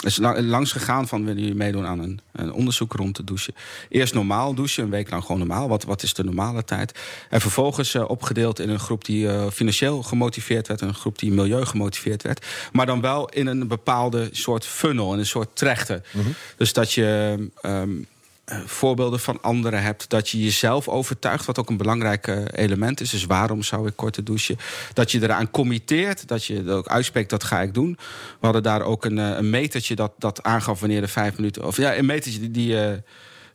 [0.00, 3.54] is la- langs gegaan van willen jullie meedoen aan een, een onderzoek rond te douchen.
[3.88, 5.68] Eerst normaal douchen, een week lang gewoon normaal.
[5.68, 6.98] Wat, wat is de normale tijd?
[7.30, 10.80] En vervolgens eh, opgedeeld in een groep die eh, financieel gemotiveerd werd...
[10.80, 12.46] en een groep die milieu gemotiveerd werd.
[12.72, 16.02] Maar dan wel in een bepaalde soort funnel, in een soort trechter.
[16.56, 17.36] Dus dat je...
[17.60, 18.06] ehm, eh,
[18.66, 20.08] voorbeelden van anderen hebt.
[20.08, 23.10] Dat je jezelf overtuigt, wat ook een belangrijk eh, element is.
[23.10, 24.56] Dus waarom zou ik korte douchen?
[24.92, 27.98] Dat je eraan committeert, dat je ook uitspreekt, dat ga ik doen.
[28.40, 31.66] We hadden daar ook een, eh, een metertje dat, dat aangaf wanneer de vijf minuten...
[31.66, 32.50] of ja, een metertje die...
[32.50, 32.96] die eh,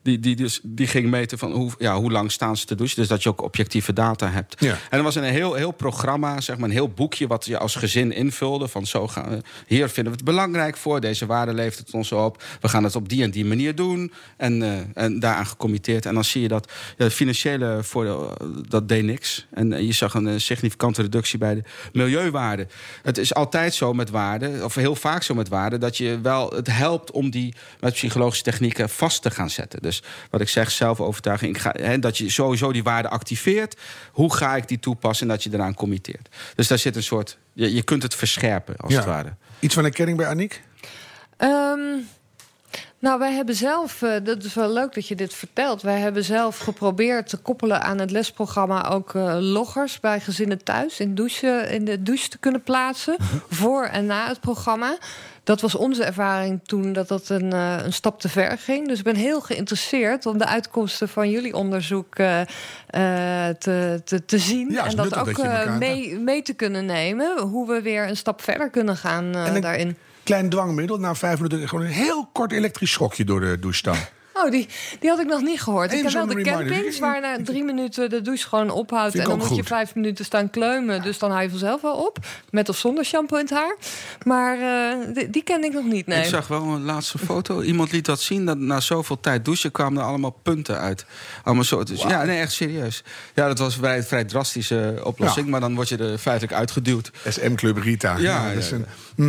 [0.06, 2.98] die, die, dus, die ging meten van hoe, ja, hoe lang staan ze te douchen.
[2.98, 4.56] Dus dat je ook objectieve data hebt.
[4.60, 4.78] Ja.
[4.90, 7.28] En er was een heel, heel programma, zeg maar, een heel boekje...
[7.28, 8.68] wat je als gezin invulde.
[8.68, 11.02] Van zo gaan we, hier vinden we het belangrijk voor.
[11.02, 12.44] Deze waarde levert het ons op.
[12.62, 14.14] We gaan het op die en die manier doen.
[14.38, 16.06] En, eh, en daaraan gecommitteerd.
[16.06, 19.48] En dan zie je dat ja, het financiële voordeel, eh, dat deed niks.
[19.52, 22.68] En eh, je zag een significante reductie bij de milieuwaarde.
[23.04, 25.78] Het is altijd zo met waarde, of heel vaak zo met waarde...
[25.78, 29.82] dat je wel, het helpt om die met psychologische technieken vast te gaan zetten.
[29.82, 29.95] Dus
[30.30, 31.56] wat ik zeg, zelfovertuiging.
[31.56, 33.78] Ik ga, hè, dat je sowieso die waarde activeert.
[34.12, 36.30] Hoe ga ik die toepassen en dat je eraan committeert.
[36.56, 37.38] Dus daar zit een soort...
[37.54, 38.98] Je, je kunt het verscherpen, als Ja.
[38.98, 39.34] het ware.
[39.60, 40.62] Iets van herkenning bij Aniek?
[41.38, 41.80] Ehm,
[43.00, 45.82] nou, wij hebben zelf, eh, dat is wel leuk dat je dit vertelt.
[45.82, 51.00] Wij hebben zelf geprobeerd te koppelen aan het lesprogramma ook eh, loggers bij gezinnen thuis
[51.00, 53.16] in, douche, in de douche te kunnen plaatsen.
[53.50, 54.98] Voor en na het programma.
[55.46, 58.88] Dat was onze ervaring toen dat dat een, eh, een stap te ver ging.
[58.88, 64.26] Dus ik ben heel geïnteresseerd om de uitkomsten van jullie onderzoek eh, eh, te, te,
[64.26, 64.72] te zien.
[64.72, 67.40] Ja, en dat ook dat mee, mee te kunnen nemen.
[67.40, 69.32] Hoe we weer een stap verder kunnen gaan
[69.62, 69.98] daarin.
[70.24, 73.98] Klein dwangmiddel, na vijf minuten gewoon een heel kort elektrisch schokje door de douche staan.
[74.44, 74.68] Oh, die,
[75.00, 75.92] die had ik nog niet gehoord.
[75.92, 76.68] Eén ik heb wel de reminder.
[76.68, 79.12] campings waar na drie minuten de douche gewoon ophoudt.
[79.12, 81.02] Vind En dan moet je vijf minuten staan kleumen.
[81.02, 82.18] Dus dan hou je vanzelf wel op.
[82.50, 83.76] Met of zonder shampoo in het haar.
[84.24, 86.20] Maar eh, die, die ken ik nog niet, nee.
[86.20, 87.62] Ik zag wel een laatste foto.
[87.62, 88.46] Iemand liet dat zien.
[88.46, 91.06] Dat na zoveel tijd douchen kwamen er allemaal punten uit.
[91.44, 91.84] Allemaal zo.
[91.84, 93.04] Dus, ja, nee, echt serieus.
[93.34, 95.46] Ja, dat was een vrij, vrij drastische oplossing.
[95.46, 95.52] Ja.
[95.52, 97.12] Maar dan word je er feitelijk uitgeduwd.
[97.30, 98.18] SM Club Rita.
[98.18, 98.86] Ja, Nou, dat is ja, een-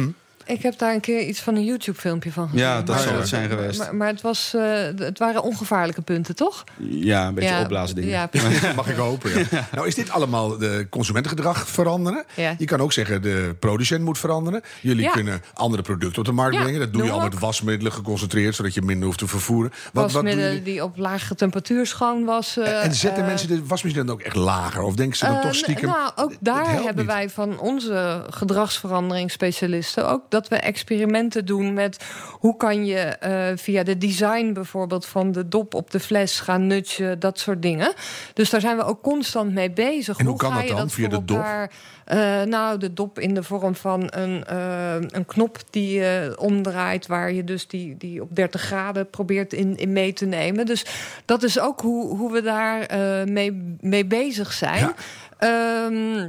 [0.06, 0.12] ja.
[0.46, 2.60] Ik heb daar een keer iets van een YouTube-filmpje van gezien.
[2.60, 3.78] Ja, dat zal het zijn geweest.
[3.78, 4.62] Maar, maar het, was, eh,
[4.96, 6.64] het waren ongevaarlijke punten, toch?
[6.88, 8.08] Ja, een beetje ja, opblaasdingen.
[8.10, 8.74] Ja, precies.
[8.74, 9.30] Mag ik hopen.
[9.50, 9.68] Ja.
[9.74, 12.24] Nou, is dit allemaal de consumentengedrag veranderen?
[12.34, 12.54] Ja.
[12.58, 14.62] Je kan ook zeggen de producent moet veranderen.
[14.80, 15.10] Jullie Ja.
[15.10, 16.80] kunnen andere producten op de markt Ja, brengen.
[16.80, 19.70] Dat doe je al met wasmiddelen geconcentreerd, zodat je minder hoeft te vervoeren.
[19.70, 22.56] Wat, wat doen Wasmiddelen die op lage temperatuur schoon was.
[22.56, 24.82] eh, En zetten eh, mensen de wasmiddelen dan ook echt lager?
[24.82, 25.88] Of denken ze dan Eh, toch stiekem...
[25.88, 27.06] Nou, ook daar hebben niet?
[27.06, 33.82] wij van onze gedragsveranderingsspecialisten ook dat we experimenten doen met hoe kan je eh, via
[33.82, 37.92] de design bijvoorbeeld van de dop op de fles gaan nutchen, dat soort dingen.
[38.32, 40.18] Dus daar zijn we ook constant mee bezig.
[40.18, 40.90] En hoe kan ga dat dan?
[40.90, 41.36] Via voor de dop?
[41.36, 41.70] elkaar,
[42.04, 47.06] eh, nou, de dop in de vorm van een, eh, een knop die je omdraait,
[47.06, 50.66] waar je dus die, die op 30 graden probeert in, in mee te nemen.
[50.66, 50.84] Dus
[51.24, 52.86] dat is ook hoe, hoe we daar
[53.28, 54.94] mee, mee bezig zijn.
[55.38, 56.28] Ehm,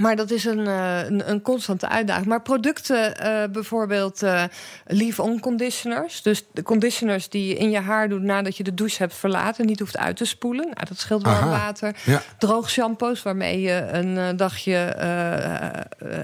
[0.00, 2.26] maar dat is een, eh, een, een constante uitdaging.
[2.26, 4.44] Maar producten, eh, bijvoorbeeld eh
[4.86, 6.22] leave-on conditioners.
[6.22, 9.66] Dus de conditioners die je in je haar doet nadat je de douche hebt verlaten.
[9.66, 10.64] Niet hoeft uit te spoelen.
[10.64, 11.96] Nou, dat scheelt wel water.
[12.04, 12.22] Ja.
[12.38, 14.94] Droog shampoos waarmee je een dagje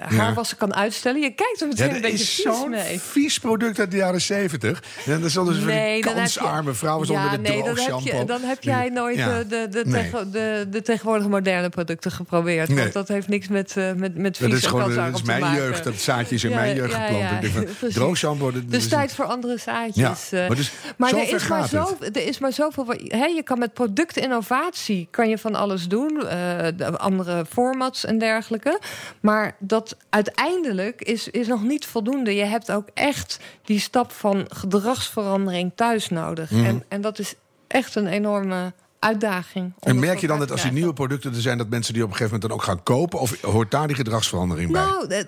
[0.09, 1.21] haarwassen kan uitstellen.
[1.21, 3.01] Je kijkt er Ja, meteen een beetje is vies zo'n mee.
[3.01, 4.83] vies product uit de jaren zeventig.
[5.05, 7.79] Ja, dat zullen dus van die heb je- kansarme vrouwen zonder de nee, dan heb,
[7.79, 8.19] shampoo.
[8.19, 10.03] je, dan heb jij nooit de, de, de, Nee.
[10.03, 12.69] tegen- de, de tegenwoordige moderne producten geprobeerd.
[12.69, 12.79] Nee.
[12.79, 15.41] Want dat heeft niks met, met, met Ja, vies dat is gewoon dat is mijn
[15.41, 15.63] maken.
[15.63, 15.85] jeugd.
[15.85, 17.23] Dat zaadje is in Ja, mijn jeugd ja, geplant.
[17.23, 20.31] ja, dat Dus tijd voor andere zaadjes.
[20.31, 20.49] Ja, eh.
[20.49, 22.87] maar dus maar er is maar, zo, er is maar zoveel.
[23.05, 28.19] Hè, je kan met productinnovatie kan je van alles doen, eh, de andere formats en
[28.19, 28.81] dergelijke.
[29.21, 32.35] Maar dat uiteindelijk is, is nog niet voldoende.
[32.35, 36.51] Je hebt ook echt die stap van gedragsverandering thuis nodig.
[36.51, 36.65] Mhm.
[36.65, 37.35] En, en dat is
[37.67, 38.73] echt een enorme
[39.07, 39.73] uitdaging.
[39.81, 41.59] En merk je dan dat als die nieuwe producten er zijn...
[41.59, 43.21] dat mensen die op een gegeven moment dan ook gaan kopen?
[43.21, 44.83] Of hoort daar die gedragsverandering bij?
[44.83, 45.25] Nou,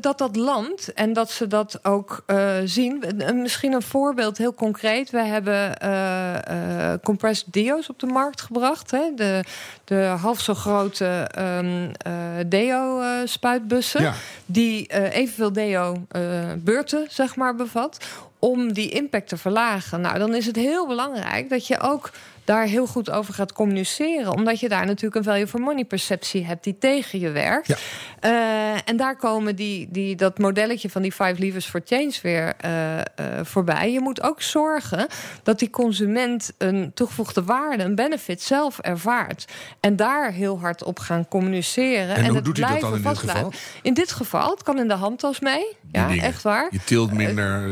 [0.00, 3.04] dat dat landt en dat ze dat ook eh, zien.
[3.34, 5.10] Misschien een voorbeeld, heel concreet.
[5.10, 8.90] We hebben eh, eh, compressed deo's op de markt gebracht.
[8.90, 9.14] Hè?
[9.16, 9.44] De,
[9.84, 12.12] de half zo grote ehm, eh,
[12.46, 14.02] deo-spuitbussen.
[14.02, 14.14] Ja.
[14.46, 18.04] Die evenveel deo-beurten, zeg maar, bevat.
[18.38, 20.00] Om die impact te verlagen.
[20.00, 22.10] Nou, dan is het heel belangrijk dat je ook
[22.44, 24.32] daar heel goed over gaat communiceren.
[24.32, 27.66] Omdat je daar natuurlijk een value for money perceptie hebt die tegen je werkt.
[27.66, 27.76] Ja.
[28.20, 32.52] Eh, en daar komen die, die, dat modelletje van die five levers for change weer
[32.56, 33.04] eh, eh,
[33.42, 33.92] voorbij.
[33.92, 35.06] Je moet ook zorgen
[35.42, 39.44] dat die consument een toegevoegde waarde, een benefit zelf ervaart.
[39.80, 42.16] En daar heel hard op gaan communiceren.
[42.16, 43.52] En hoe doet hij dat dan in dit geval?
[43.82, 45.76] In dit geval, het kan in de handtas mee.
[45.92, 46.24] Ja, dingen.
[46.24, 46.68] echt waar.
[46.70, 47.70] Je tilt minder.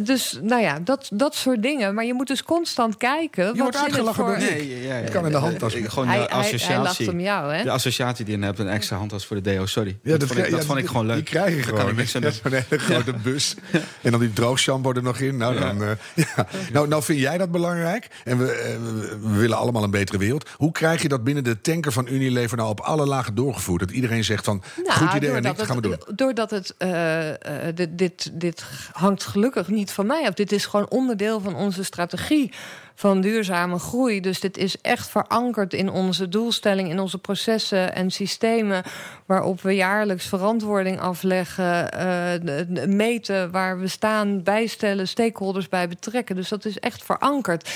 [0.00, 1.94] Dus nou ja, dat, dat soort dingen.
[1.94, 3.44] Maar je moet dus constant kijken.
[3.44, 4.68] je wat wordt zit uitgelachen voor- door Rick.
[4.68, 5.74] Nee, ja, ja, Ik kan in de handtas.
[5.74, 7.10] Ik- Gewoon Hij- de hij- hij lacht associatie.
[7.10, 7.62] om jou, hè?
[7.62, 9.66] De associatie die je hebt, een extra handtas voor de deo.
[9.66, 9.98] Sorry.
[10.02, 11.14] Ja, dat, vond, ik, krijg- dat ja, vond ik gewoon leuk.
[11.14, 12.06] Die krijg je gewoon.
[12.06, 13.54] Zo'n hele grote bus.
[14.02, 15.36] En dan die droogshampoo er nog in.
[15.36, 16.46] Nou, dan, eh, ja.
[16.72, 18.08] nou, nou vind jij dat belangrijk.
[18.24, 20.48] En we, eh, we- we willen allemaal een betere wereld.
[20.56, 23.80] Hoe krijg je dat binnen de tanker van Unilever nou op alle lagen doorgevoerd?
[23.80, 25.96] Dat iedereen zegt van, goed idee en dat gaan we doen.
[26.14, 30.34] Doordat het, eh, eh, dit, dit, dit hangt gelukkig niet van mij af.
[30.34, 32.52] Dit is gewoon onderdeel van onze strategie
[32.94, 34.20] van duurzame groei.
[34.20, 38.82] Dus dit is echt verankerd in onze doelstelling, in onze processen en systemen...
[39.26, 46.36] waarop we jaarlijks verantwoording afleggen, eh, meten waar we staan, bijstellen, stakeholders bij betrekken.
[46.36, 47.70] Dus dat is echt verankerd.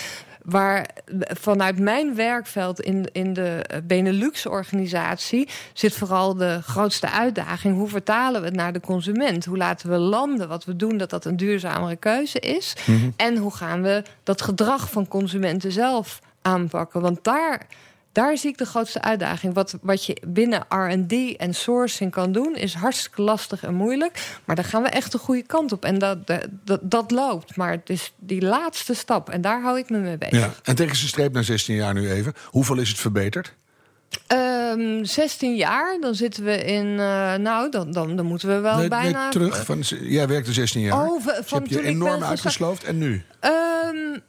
[0.44, 7.76] Waar vanuit mijn werkveld in, in de Benelux-organisatie zit vooral de grootste uitdaging.
[7.76, 9.44] Hoe vertalen we het naar de consument?
[9.44, 12.76] Hoe laten we landen wat we doen, dat dat een duurzamere keuze is?
[13.16, 17.00] En hoe gaan we dat gedrag van consumenten zelf aanpakken?
[17.00, 17.66] Want daar,
[18.14, 19.54] daar zie ik de grootste uitdaging.
[19.54, 24.38] Wat, wat je binnen RD en sourcing kan doen, is hartstikke lastig en moeilijk.
[24.44, 25.84] Maar daar gaan we echt de goede kant op.
[25.84, 27.56] En dat, dat, dat, loopt.
[27.56, 29.30] Maar het is die laatste stap.
[29.30, 30.38] En daar hou ik me mee bezig.
[30.38, 30.54] Ja.
[30.62, 32.32] En tegen zijn streep na 16 jaar nu even.
[32.44, 33.54] Hoeveel is het verbeterd?
[34.26, 36.86] Ehm, 16 jaar, dan zitten we in.
[36.98, 39.22] eh, nou, dan, dan, dan moeten we wel Nee, bijna.
[39.22, 39.64] nee, terug.
[39.64, 41.00] Van, jij werkte 16 jaar.
[41.06, 42.84] Oh, van- Dus van heb je enorm uitgesloofd.
[42.84, 43.22] En nu?
[43.40, 43.52] Ehm,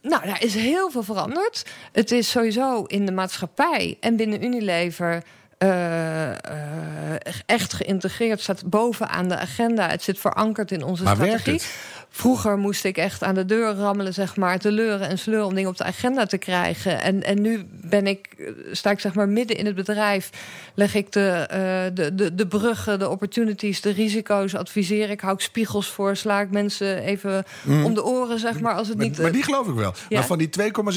[0.01, 1.65] nou, daar is heel veel veranderd.
[1.91, 5.23] Het is sowieso in de maatschappij en binnen Unilever.
[5.69, 9.87] Eh, eh, echt geïntegreerd, staat bovenaan de agenda.
[9.89, 11.61] Het zit verankerd in onze Maar strategie.
[12.09, 15.53] Vroeger moest ik echt aan de deur rammelen, zeg maar, te leuren en sleuren om
[15.55, 17.01] dingen op de agenda te krijgen.
[17.01, 18.27] En, en nu ben ik,
[18.71, 20.29] sta ik zeg maar midden in het bedrijf,
[20.75, 21.59] leg ik de, eh,
[21.93, 26.41] de, de, de bruggen, de opportunities, de risico's, adviseer ik, hou ik spiegels voor, sla
[26.41, 27.43] ik mensen even
[27.83, 29.15] om de oren, zeg maar, als het Maar, niet.
[29.17, 29.23] Mm.
[29.23, 29.93] maar die geloof ik wel.
[30.09, 30.17] Ja.
[30.17, 30.49] Maar van die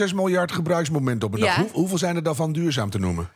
[0.09, 1.57] 2,6 miljard gebruiksmomenten op een dag.
[1.57, 3.29] Hoe- hoeveel zijn er dan van duurzaam te noemen?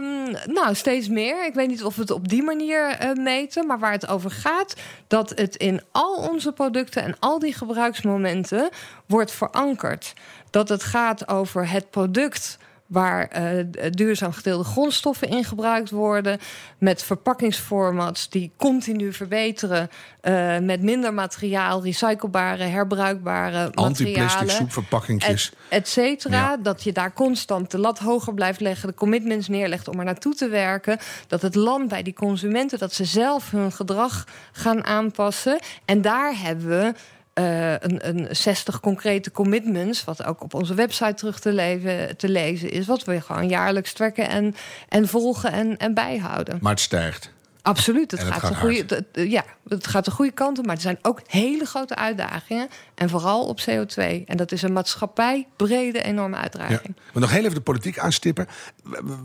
[0.00, 1.46] Ehm, nou, steeds meer.
[1.46, 3.66] Ik weet niet of we het op die manier eh, meten.
[3.66, 4.74] Maar waar het over gaat,
[5.06, 8.68] dat het in al onze producten en al die gebruiksmomenten
[9.06, 10.12] wordt verankerd.
[10.50, 12.58] Dat het gaat over het product
[12.90, 16.38] waar eh, duurzaam gedeelde grondstoffen in gebruikt worden.
[16.78, 19.90] Met verpakkingsformats die continu verbeteren.
[20.20, 25.52] eh, met minder materiaal, recyclebare, herbruikbare Anti-plastic soepverpakkingjes.
[25.68, 26.36] et, et cetera.
[26.36, 26.56] Ja.
[26.56, 30.34] Dat je daar constant de lat hoger blijft leggen, de commitments neerlegt om er naartoe
[30.34, 30.98] te werken.
[31.26, 35.58] Dat het land bij die consumenten, dat ze zelf hun gedrag gaan aanpassen.
[35.84, 36.94] En daar hebben we.
[37.40, 42.28] Eh, een, een 60 concrete commitments, wat ook op onze website terug te, leven, te
[42.28, 44.54] lezen is, wat we gewoon jaarlijks trekken en,
[44.88, 46.58] en volgen en, en bijhouden.
[46.60, 47.32] Maar het stijgt.
[47.62, 50.74] Absoluut, het gaat, gaat de goede, het- ja, het gaat de goede kant op, maar
[50.74, 52.68] er zijn ook hele grote uitdagingen.
[52.94, 54.24] En vooral op CO2.
[54.26, 56.42] En dat is een maatschappijbrede enorme Ja.
[56.42, 56.96] uitdaging.
[57.12, 58.46] Maar nog heel even de politiek aanstippen.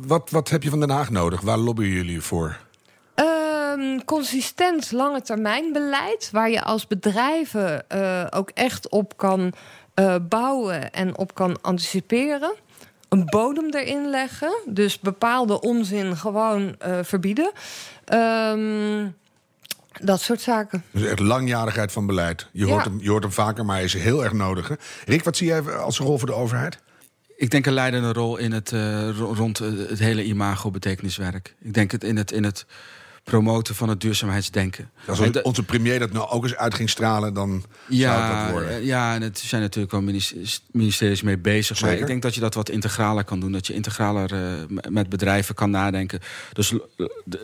[0.08, 1.42] Wat, wat heb je van Den Haag nodig?
[1.42, 2.58] Waar lobbyen jullie voor?
[3.80, 9.54] Ehm, consistent lange termijn beleid, waar je als bedrijven eh, ook echt op kan
[9.94, 12.54] eh, bouwen en op kan anticiperen.
[13.10, 17.52] Een bodem erin leggen, dus bepaalde onzin gewoon eh, verbieden.
[18.06, 19.08] Ehm,
[20.02, 20.84] dat soort zaken.
[20.92, 22.50] Dus echt langjarigheid van beleid.
[22.52, 22.72] Je Ja.
[22.72, 24.68] hoort, hem, je hoort hem vaker, maar hij is heel erg nodig.
[24.68, 24.76] Hè?
[25.06, 26.80] Rick, wat zie jij als rol voor de overheid?
[27.38, 31.56] Ik denk een leidende rol in het, eh, ro- rond het hele imago-betekeniswerk.
[31.62, 32.66] Ik denk het in het, in het
[33.26, 34.90] promoten van het duurzaamheidsdenken.
[35.08, 38.52] Als En onze premier dat nou ook eens uit ging stralen, dan zou het wat
[38.52, 38.86] worden.
[38.86, 40.02] ja, en het zijn natuurlijk wel
[40.72, 41.82] ministeries, mee bezig.
[41.82, 43.52] Maar ik denk dat je dat wat integraler kan doen.
[43.52, 46.20] Dat je integraler eh, met bedrijven kan nadenken.
[46.54, 46.74] Dus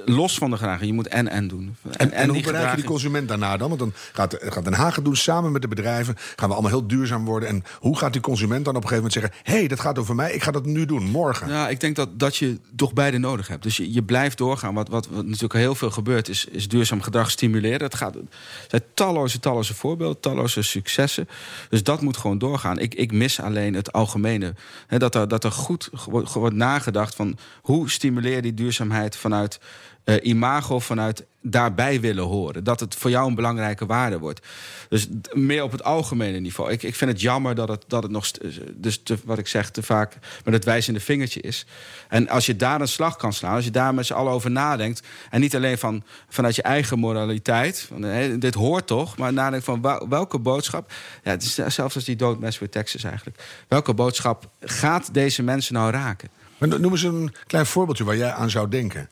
[0.05, 1.75] los van de gragen, je moet en-en doen.
[1.97, 3.67] En, en, hoe bereik je die consument daarna dan?
[3.67, 6.15] Want dan gaat, gaat Den Haag het doen samen met de bedrijven.
[6.35, 7.49] Gaan we allemaal heel duurzaam worden.
[7.49, 9.53] En hoe gaat die consument dan op een gegeven moment zeggen...
[9.53, 11.47] hé, hey, dat gaat over mij, ik ga dat nu doen, morgen.
[11.49, 13.63] Ja, ik denk dat, dat je toch beide nodig hebt.
[13.63, 14.73] Dus je, je blijft doorgaan.
[14.73, 17.81] Wat, wat, wat natuurlijk heel veel gebeurt, is, is duurzaam gedrag stimuleren.
[17.81, 18.21] Het gaat, er
[18.67, 21.27] zijn talloze, talloze voorbeelden, talloze successen.
[21.69, 22.79] Dus dat moet gewoon doorgaan.
[22.79, 24.53] Ik, ik mis alleen het algemene.
[24.87, 25.89] Hè, dat, er, dat er goed
[26.33, 29.59] wordt, nagedacht van hoe stimuleer die duurzaamheid vanuit
[30.03, 32.63] eh, imago, vanuit daarbij willen horen.
[32.63, 34.47] Dat het voor jou een belangrijke waarde wordt.
[34.89, 36.71] Dus meer op het algemene niveau.
[36.71, 38.39] Ik, ik vind het jammer dat het, dat het nog, st-
[38.73, 41.65] dus wat ik zeg, te vaak met het wijzende vingertje is.
[42.09, 44.51] En als je daar een slag kan slaan, als je daar met z'n allen over
[44.51, 45.01] nadenkt.
[45.29, 47.81] En niet alleen van, vanuit je eigen moraliteit.
[47.87, 48.05] Van,
[48.39, 50.91] dit hoort toch, maar nadenkt van wel- welke boodschap.
[51.23, 53.43] Ja, het is zelfs als die doodmes with Texas eigenlijk.
[53.67, 56.29] Welke boodschap gaat deze mensen nou raken?
[56.57, 59.09] Maar no- noem eens een klein voorbeeldje waar jij aan zou denken.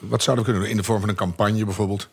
[0.00, 0.70] Wat zouden we kunnen doen?
[0.70, 2.08] In de vorm van een campagne bijvoorbeeld?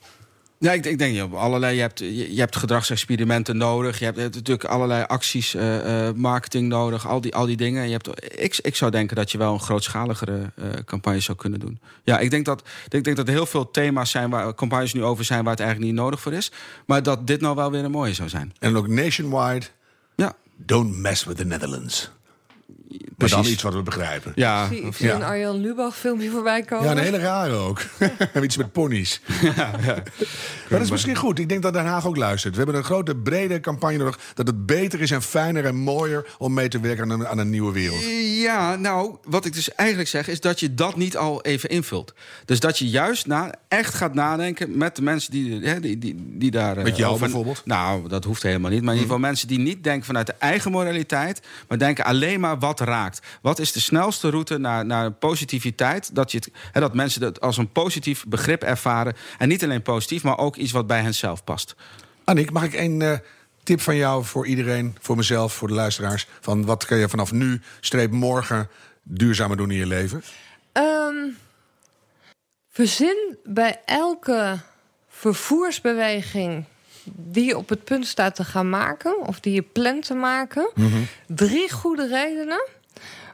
[0.63, 1.75] Ja, ik, ik denk je op allerlei.
[1.75, 3.99] Je hebt, je, je hebt gedragsexperimenten nodig.
[3.99, 7.07] Je hebt eh, natuurlijk allerlei acties, eh, eh, marketing nodig.
[7.07, 7.85] Al die, al die dingen.
[7.85, 10.51] Je hebt, ik, ik zou denken dat je wel een grootschaligere
[10.85, 11.79] campagne zou kunnen doen.
[12.03, 15.03] Ja, ik denk, dat, ik denk dat er heel veel thema's zijn waar campagnes nu
[15.03, 16.51] over zijn waar het eigenlijk niet nodig voor is.
[16.85, 18.53] Maar dat dit nou wel weer een mooie zou zijn.
[18.59, 19.65] En ook nationwide,
[20.15, 22.11] Ja, don't mess with the Netherlands.
[23.17, 24.31] Maar dan iets wat we begrijpen.
[24.35, 25.15] Ja, Ik zie, ik of- zie ja.
[25.15, 26.85] een Arjan Lubach filmpje voorbij komen.
[26.85, 27.81] Ja, een hele rare ook.
[28.43, 29.21] Iets met ponies.
[30.69, 31.39] Maar dat is misschien goed.
[31.39, 32.53] Ik denk dat Den Haag ook luistert.
[32.55, 34.19] We hebben een grote, brede campagne nodig.
[34.33, 37.37] Dat het beter is en fijner en mooier om mee te werken aan een, aan
[37.37, 38.01] een nieuwe wereld.
[38.41, 42.13] Ja, nou, wat ik dus eigenlijk zeg, is dat je dat niet al even invult.
[42.45, 46.15] Dus dat je juist na, echt gaat nadenken met de mensen die, hè, die, die,
[46.37, 46.77] die daar.
[46.77, 47.61] eh, Met jou over- bijvoorbeeld?
[47.65, 48.81] Nou, dat hoeft helemaal niet.
[48.81, 52.39] Maar in ieder geval mensen die niet denken vanuit de eigen moraliteit, maar denken alleen
[52.39, 53.21] maar wat raakt.
[53.41, 56.15] Wat is de snelste route naar, naar positiviteit?
[56.15, 59.15] Dat, je het, hè, dat mensen dat als een positief begrip ervaren.
[59.37, 61.75] En niet alleen positief, maar ook iets wat bij hen zelf past.
[62.23, 63.17] Annick, mag ik één eh,
[63.63, 66.27] tip van jou voor iedereen, voor mezelf, voor de luisteraars?
[66.41, 68.69] Van wat kan je vanaf nu, streep morgen,
[69.03, 70.23] duurzamer doen in je leven?
[70.71, 71.29] Ehm,
[72.69, 74.59] verzin bij elke
[75.09, 76.65] vervoersbeweging
[77.05, 80.69] die je op het punt staat te gaan maken, of die je plant te maken,
[81.27, 82.67] drie goede redenen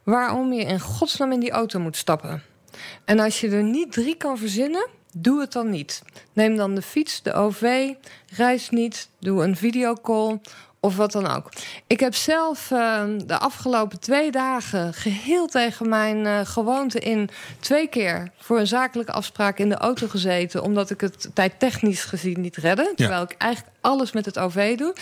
[0.04, 2.44] waarom je in godsnaam in die auto moet stappen.
[3.06, 6.02] En als je er niet drie kan verzinnen, doe het dan niet.
[6.34, 7.94] Neem dan de fiets, de OV,
[8.36, 10.40] reis niet, doe een videocall
[10.80, 11.50] of wat dan ook.
[11.88, 17.88] Ik heb zelf eh, de afgelopen twee dagen geheel tegen mijn eh, gewoonte in twee
[17.88, 22.58] keer voor een zakelijke afspraak in de auto gezeten, omdat ik het tijdtechnisch gezien niet
[22.58, 22.92] redde.
[22.96, 24.94] Terwijl ik eigenlijk alles met het OV doe.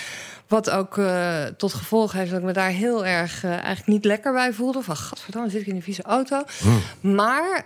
[0.47, 4.05] Wat ook eh, tot gevolg heeft dat ik me daar heel erg eh, eigenlijk niet
[4.05, 4.81] lekker bij voelde.
[4.81, 6.43] Van gadverdamme, zit ik in een vieze auto.
[7.01, 7.65] Maar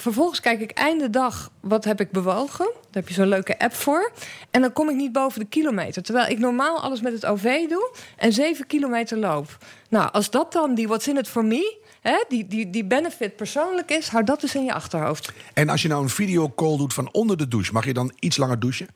[0.00, 2.64] vervolgens kijk ik einde dag, wat heb ik bewogen?
[2.74, 4.12] Daar heb je zo'n leuke app voor.
[4.50, 6.02] En dan kom ik niet boven de kilometer.
[6.02, 9.58] Terwijl ik normaal alles met het OV doe en 7 kilometer loop.
[9.88, 11.78] Nou, als dat dan die what's in it for me...
[12.00, 15.32] Hè, die, die, die benefit persoonlijk is, hou dat dus in je achterhoofd.
[15.54, 18.36] En als je nou een videocall doet van onder de douche, mag je dan iets
[18.36, 18.86] langer douchen?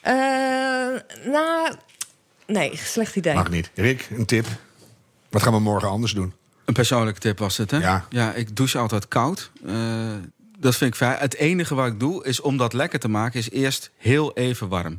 [0.00, 0.12] Eh
[1.24, 1.72] nou,
[2.46, 3.34] nee, slecht idee.
[3.34, 3.70] Mag niet.
[3.74, 4.46] Rick, een tip.
[5.28, 6.32] Wat gaan we morgen anders doen?
[6.64, 7.78] Een persoonlijke tip was het, hè?
[7.78, 8.06] Ja.
[8.10, 9.50] ja ik douche altijd koud.
[9.66, 9.74] Eh,
[10.60, 11.18] dat vind ik fijn.
[11.18, 13.38] Het enige wat ik doe, is om dat lekker te maken...
[13.38, 14.98] is eerst heel even warm.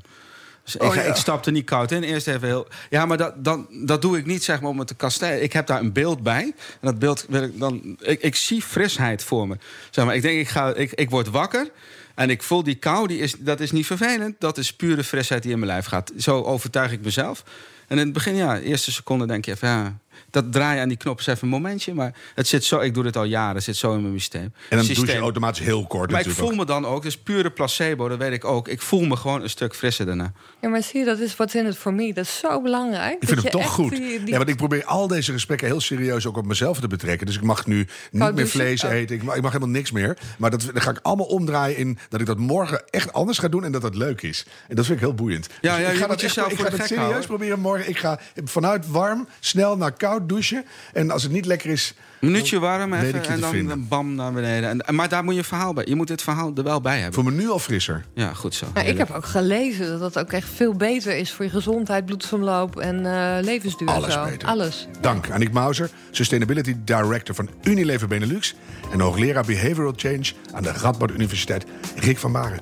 [0.64, 1.08] Dus ik, Oh, ga- ja.
[1.10, 2.04] ik stap er niet koud in.
[2.04, 2.68] Eerst even heel...
[2.90, 5.44] Ja, maar dat, dan, dat doe ik niet zeg maar om het te kastijden.
[5.44, 6.42] Ik heb daar een beeld bij.
[6.44, 7.98] En dat beeld wil ik dan...
[8.02, 9.58] Ik, ik zie frisheid voor me.
[9.90, 11.72] Zeg maar, ik denk, ik, ga, ik, ik word wakker...
[12.16, 14.36] En ik voel die kou, die is, dat is niet vervelend.
[14.40, 16.12] Dat is pure frisheid die in mijn lijf gaat.
[16.18, 17.44] Zo overtuig ik mezelf.
[17.88, 19.68] En in het begin, ja, eerste seconde denk je even...
[19.68, 19.98] Ja,
[20.30, 21.94] dat draaien aan die knop is even een momentje.
[21.94, 24.42] Maar het zit zo, ik doe dit al jaren, het zit zo in mijn systeem.
[24.42, 24.96] En dan systeem.
[24.96, 28.18] douche je automatisch heel kort Maar ik voel me dan ook, dus pure placebo, dat
[28.18, 28.68] weet ik ook.
[28.68, 30.32] Ik voel me gewoon een stuk frisser daarna.
[30.62, 32.14] Ja, maar zie je, dat is what's in it for me.
[32.14, 33.22] Dat is zo belangrijk.
[33.22, 33.90] Ik vind dat het je toch echt goed.
[33.92, 36.88] die- die- Ja, want ik probeer al deze gesprekken heel serieus ook op mezelf te
[36.88, 37.26] betrekken.
[37.28, 38.92] Dus ik mag nu niet meer vlees Oh.
[38.92, 39.16] eten.
[39.16, 40.18] Ik mag, ik mag helemaal niks meer.
[40.38, 43.48] Maar dat, dat ga ik allemaal omdraaien in dat ik dat morgen echt anders ga
[43.48, 44.46] doen en dat dat leuk is.
[44.68, 45.48] En dat vind ik heel boeiend.
[45.48, 46.96] Dus Ja, ja, ik je ga dat echt- jezelf ik voor ga de dat gek
[46.98, 47.30] serieus houden.
[47.30, 47.90] proberen morgen.
[47.90, 50.66] Ik ga vanuit warm snel naar koud douchen.
[50.94, 53.88] En als het niet lekker is, Een minuutje warm even en dan vinden.
[53.88, 54.82] bam naar beneden.
[54.86, 55.86] En, maar daar moet je verhaal bij.
[55.88, 57.14] Je moet dit verhaal er wel bij hebben.
[57.14, 58.06] voel me nu al frisser.
[58.14, 58.66] Ja, goed zo.
[58.74, 62.06] Nou, ik heb ook gelezen dat dat ook echt veel beter is voor je gezondheid,
[62.06, 63.88] bloedsomloop en eh, levensduur.
[63.88, 64.24] en Alles zo.
[64.24, 64.48] beter.
[64.48, 64.88] Alles.
[65.02, 68.56] Dank Annick Mauser, Sustainability Director van Unilever Benelux...
[68.92, 72.60] en hoogleraar Behavioral Change aan de Radboud Universiteit, Rick van Baren.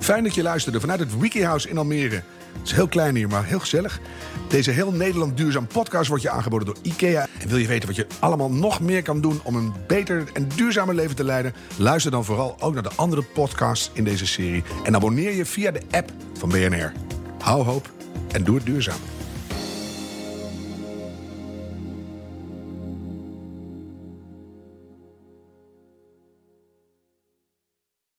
[0.00, 2.14] Fijn dat je luisterde vanuit het Wikihouse in Almere.
[2.58, 4.00] Het is heel klein hier, maar heel gezellig.
[4.48, 7.26] Deze heel Nederland duurzaam podcast wordt je aangeboden door IKEA.
[7.40, 10.48] En wil je weten wat je allemaal nog meer kan doen om een beter en
[10.56, 11.54] duurzamer leven te leiden?
[11.76, 14.62] Luister dan vooral ook naar de andere podcasts in deze serie.
[14.84, 16.92] En abonneer je via de app van BNR.
[17.38, 17.90] Hou hoop
[18.32, 19.17] en doe het duurzaam.